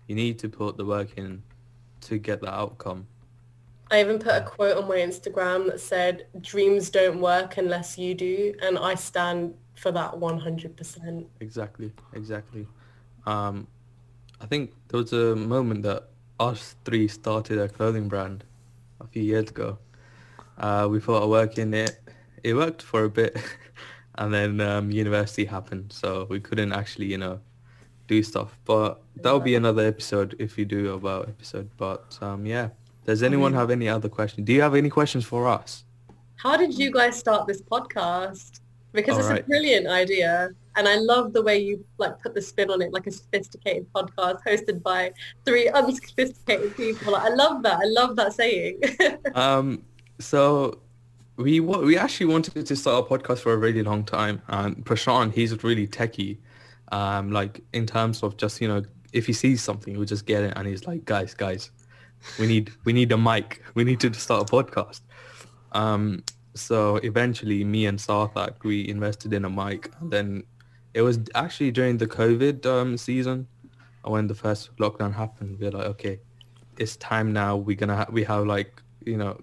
[0.06, 1.42] you need to put the work in
[2.02, 3.06] to get the outcome.
[3.90, 8.14] I even put a quote on my Instagram that said, dreams don't work unless you
[8.14, 8.54] do.
[8.62, 11.26] And I stand for that 100%.
[11.40, 12.66] Exactly, exactly.
[13.26, 13.66] Um,
[14.42, 16.08] I think there was a moment that
[16.40, 18.44] us three started a clothing brand
[19.00, 19.78] a few years ago.
[20.58, 22.00] Uh, we thought of working it.
[22.42, 23.38] It worked for a bit.
[24.16, 25.92] and then um, university happened.
[25.92, 27.40] So we couldn't actually, you know,
[28.08, 28.58] do stuff.
[28.64, 31.70] But that'll be another episode if you do about episode.
[31.76, 32.70] But um, yeah.
[33.04, 34.46] Does anyone have any other questions?
[34.46, 35.84] Do you have any questions for us?
[36.36, 38.60] How did you guys start this podcast?
[38.92, 39.40] Because All it's right.
[39.40, 40.50] a brilliant idea.
[40.76, 43.86] And I love the way you like put the spin on it, like a sophisticated
[43.92, 45.12] podcast hosted by
[45.44, 47.14] three unsophisticated people.
[47.14, 47.78] I love that.
[47.78, 48.80] I love that saying.
[49.34, 49.84] um,
[50.18, 50.78] so
[51.36, 54.42] we we actually wanted to start a podcast for a really long time.
[54.48, 56.38] And Prashant, he's really techie.
[56.90, 60.42] Um, like in terms of just you know, if he sees something, he'll just get
[60.42, 61.70] it, and he's like, guys, guys,
[62.38, 63.62] we need we need a mic.
[63.74, 65.00] We need to start a podcast.
[65.72, 66.22] Um,
[66.54, 70.44] so eventually, me and Sarthak we invested in a mic, and then
[70.94, 73.46] it was actually during the COVID um, season
[74.02, 75.58] when the first lockdown happened.
[75.58, 76.20] We are like, okay,
[76.78, 77.56] it's time now.
[77.56, 79.40] We're gonna ha- we have like you know,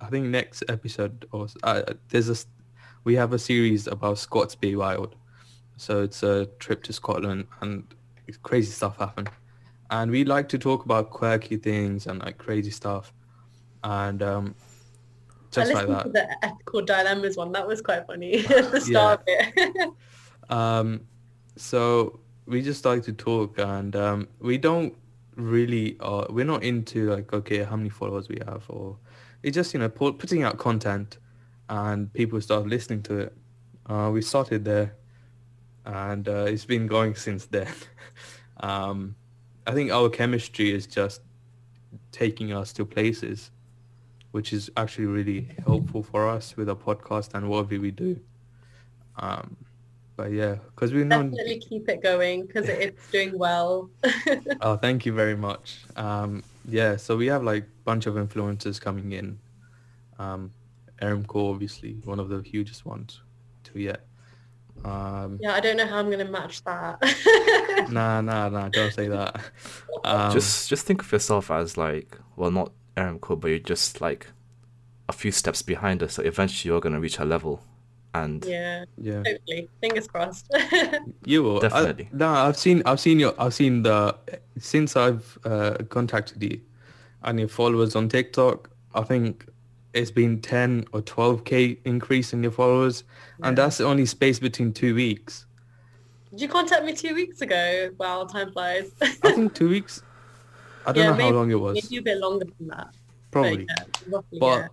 [0.00, 2.36] I think next episode or uh, there's a
[3.04, 5.16] we have a series about Scots Bay Wild.
[5.76, 7.84] So it's a trip to Scotland and
[8.42, 9.30] crazy stuff happened
[9.90, 13.12] and we like to talk about quirky things and like crazy stuff
[13.84, 14.54] and um
[15.50, 19.22] just I like that the ethical dilemmas one that was quite funny at the start
[19.26, 19.46] yeah.
[19.46, 19.90] of it
[20.50, 21.00] um
[21.56, 24.94] so we just like to talk and um we don't
[25.34, 28.96] really uh we're not into like okay how many followers we have or
[29.42, 31.18] it's just you know putting out content
[31.68, 33.36] and people start listening to it
[33.86, 34.94] uh we started there
[35.84, 37.68] and uh, it's been going since then
[38.60, 39.14] um
[39.66, 41.20] I think our chemistry is just
[42.12, 43.50] taking us to places,
[44.30, 48.20] which is actually really helpful for us with a podcast and whatever we do.
[49.16, 49.56] Um,
[50.16, 53.90] but yeah, because we know definitely keep it going because it's doing well.
[54.60, 55.78] oh, thank you very much.
[55.96, 59.38] Um, yeah, so we have like a bunch of influencers coming in.
[60.18, 60.52] Um,
[61.02, 63.20] Aramco, obviously, one of the hugest ones
[63.64, 64.06] to yet.
[64.84, 66.98] Um, yeah, I don't know how I'm going to match that.
[67.90, 69.40] nah, nah, nah, don't say that.
[70.04, 74.28] Um, just just think of yourself as like, well, not Aramco, but you're just like
[75.08, 76.14] a few steps behind us.
[76.14, 77.62] So eventually you're going to reach her level.
[78.24, 79.68] And yeah, yeah, totally.
[79.80, 80.54] Fingers crossed.
[81.24, 82.08] you will definitely.
[82.12, 84.16] I, nah, I've seen, I've seen your, I've seen the
[84.58, 86.60] since I've uh, contacted you
[87.22, 88.70] and your followers on TikTok.
[88.94, 89.46] I think
[89.96, 93.04] it's been 10 or 12k increase in your followers
[93.40, 93.48] yeah.
[93.48, 95.46] and that's the only space between two weeks
[96.30, 100.02] did you contact me two weeks ago wow time flies i think two weeks
[100.86, 102.94] i don't yeah, know maybe, how long it was maybe a bit longer than that
[103.30, 104.68] probably but, yeah, roughly, but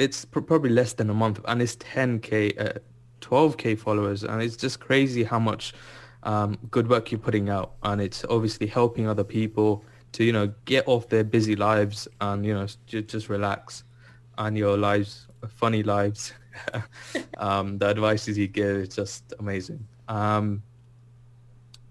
[0.00, 2.78] it's probably less than a month and it's 10k uh,
[3.20, 5.74] 12k followers and it's just crazy how much
[6.22, 10.52] um, good work you're putting out and it's obviously helping other people to you know
[10.64, 13.84] get off their busy lives and you know just, just relax
[14.40, 16.32] and your lives, funny lives.
[17.38, 19.86] um, the advices you give is just amazing.
[20.08, 20.62] Um,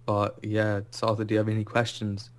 [0.06, 2.32] but yeah, Sarthak, do you have any questions?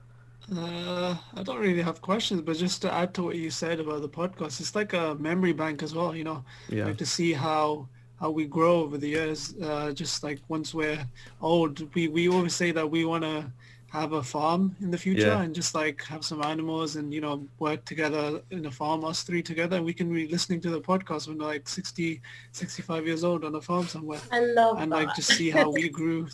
[0.56, 4.02] Uh, I don't really have questions, but just to add to what you said about
[4.02, 6.14] the podcast, it's like a memory bank as well.
[6.14, 6.86] You know, yeah.
[6.86, 7.88] Like to see how
[8.18, 9.54] how we grow over the years.
[9.62, 11.06] Uh, just like once we're
[11.40, 13.50] old, we we always say that we want to
[13.90, 15.42] have a farm in the future yeah.
[15.42, 19.24] and just like have some animals and you know work together in a farm us
[19.24, 22.20] three together and we can be listening to the podcast when like 60
[22.52, 24.96] 65 years old on a farm somewhere i love and that.
[24.96, 26.28] like just see how we grew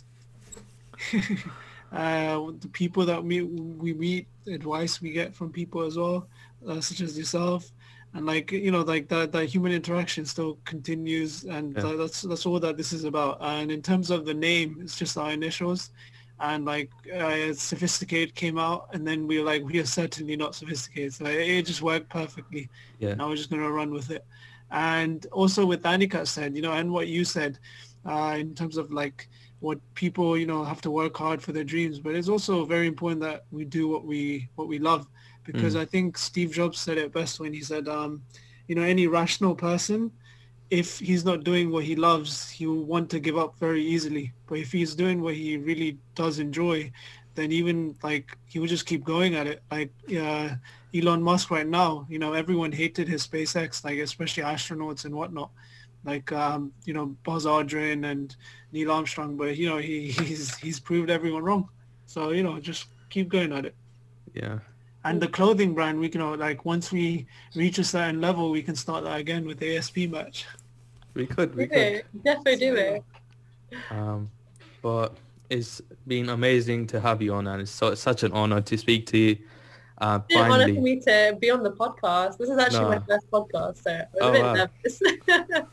[1.91, 6.27] uh, the people that we we meet advice we get from people as well
[6.67, 7.71] uh, such as yourself.
[8.13, 11.93] And like you know like that that human interaction still continues and yeah.
[11.97, 13.37] that's that's all that this is about.
[13.41, 15.91] And in terms of the name it's just our initials.
[16.39, 20.55] And like uh, sophisticated came out and then we were like we are certainly not
[20.55, 21.13] sophisticated.
[21.13, 22.69] So it, it just worked perfectly.
[22.99, 23.09] Yeah.
[23.09, 24.25] And i was just going to run with it.
[24.71, 27.59] And also with Anika said you know and what you said
[28.05, 29.29] uh, in terms of like
[29.59, 32.87] what people you know have to work hard for their dreams but it's also very
[32.87, 35.07] important that we do what we what we love
[35.43, 35.79] because mm.
[35.79, 38.21] i think steve jobs said it best when he said um,
[38.67, 40.11] you know any rational person
[40.69, 44.33] if he's not doing what he loves, he will want to give up very easily.
[44.47, 46.91] But if he's doing what he really does enjoy,
[47.35, 49.61] then even like he would just keep going at it.
[49.71, 50.49] Like uh,
[50.93, 55.51] Elon Musk right now, you know, everyone hated his SpaceX, like especially astronauts and whatnot,
[56.07, 58.35] like um, you know Buzz Aldrin and
[58.71, 59.35] Neil Armstrong.
[59.35, 61.69] But you know he he's he's proved everyone wrong.
[62.07, 63.75] So you know just keep going at it.
[64.33, 64.59] Yeah.
[65.03, 68.49] And the clothing brand, we can you know, like once we reach a certain level,
[68.49, 70.45] we can start that again with the ASP match.
[71.13, 71.55] We could.
[71.55, 71.77] We do could.
[71.77, 72.05] It.
[72.23, 73.03] Definitely do it.
[73.89, 74.29] Um,
[74.81, 75.15] but
[75.49, 78.77] it's been amazing to have you on, and it's, so, it's such an honor to
[78.77, 79.37] speak to you.
[79.99, 82.37] Uh, it's an honor for me to be on the podcast.
[82.37, 82.89] This is actually no.
[82.89, 84.53] my first podcast, so I'm oh, a bit wow.
[84.53, 85.01] nervous.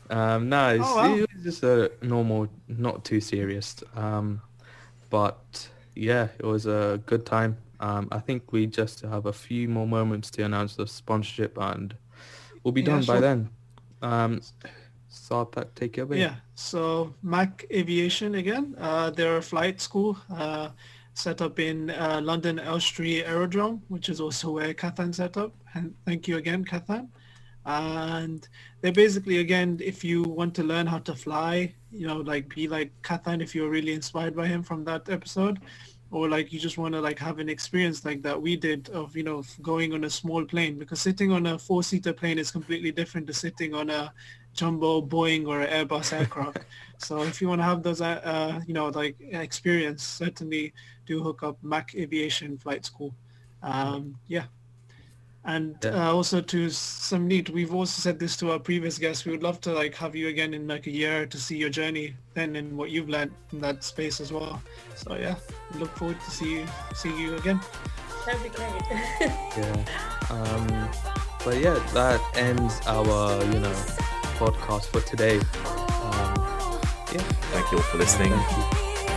[0.09, 1.15] um, no, it's, oh, wow.
[1.15, 3.75] it was just a normal, not too serious.
[3.95, 4.41] Um,
[5.11, 7.57] but yeah, it was a good time.
[7.79, 11.95] Um, I think we just have a few more moments to announce the sponsorship, and
[12.63, 13.15] we'll be yeah, done sure.
[13.15, 13.49] by then.
[14.01, 14.41] Um,
[15.11, 16.19] Sarthak, take it away.
[16.19, 18.75] Yeah, so MAK Aviation again.
[18.79, 20.69] Uh, they're a flight school uh,
[21.15, 25.53] set up in uh, London Elstree Aerodrome, which is also where Kathan set up.
[25.73, 27.07] And thank you again, Kathan.
[27.65, 28.47] And
[28.81, 32.67] they're basically, again, if you want to learn how to fly, you know, like be
[32.67, 35.59] like Kathan if you're really inspired by him from that episode,
[36.11, 39.15] or like you just want to like have an experience like that we did of
[39.17, 42.91] you know going on a small plane because sitting on a four-seater plane is completely
[42.91, 44.13] different to sitting on a
[44.55, 46.59] jumbo Boeing or Airbus aircraft.
[46.97, 50.73] so if you want to have those, uh, uh, you know, like experience, certainly
[51.05, 53.13] do hook up MAK Aviation Flight School.
[53.61, 54.45] Um, yeah.
[55.43, 56.09] And yeah.
[56.09, 59.25] Uh, also to Samneet, we've also said this to our previous guests.
[59.25, 61.69] We would love to like have you again in like a year to see your
[61.69, 64.59] journey then and what you've learned in that space as well.
[64.95, 65.35] So yeah,
[65.75, 67.59] look forward to see you, see you again.
[68.25, 68.81] That'd be great.
[69.21, 69.85] yeah.
[70.31, 70.89] Um,
[71.43, 73.85] but yeah, that ends our, you know,
[74.35, 75.37] podcast for today.
[75.37, 75.43] Um,
[77.13, 77.21] yeah.
[77.51, 78.31] Thank you all for listening.
[78.31, 78.63] Thank you.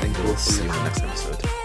[0.01, 1.58] Thank you we'll see you in the next episode.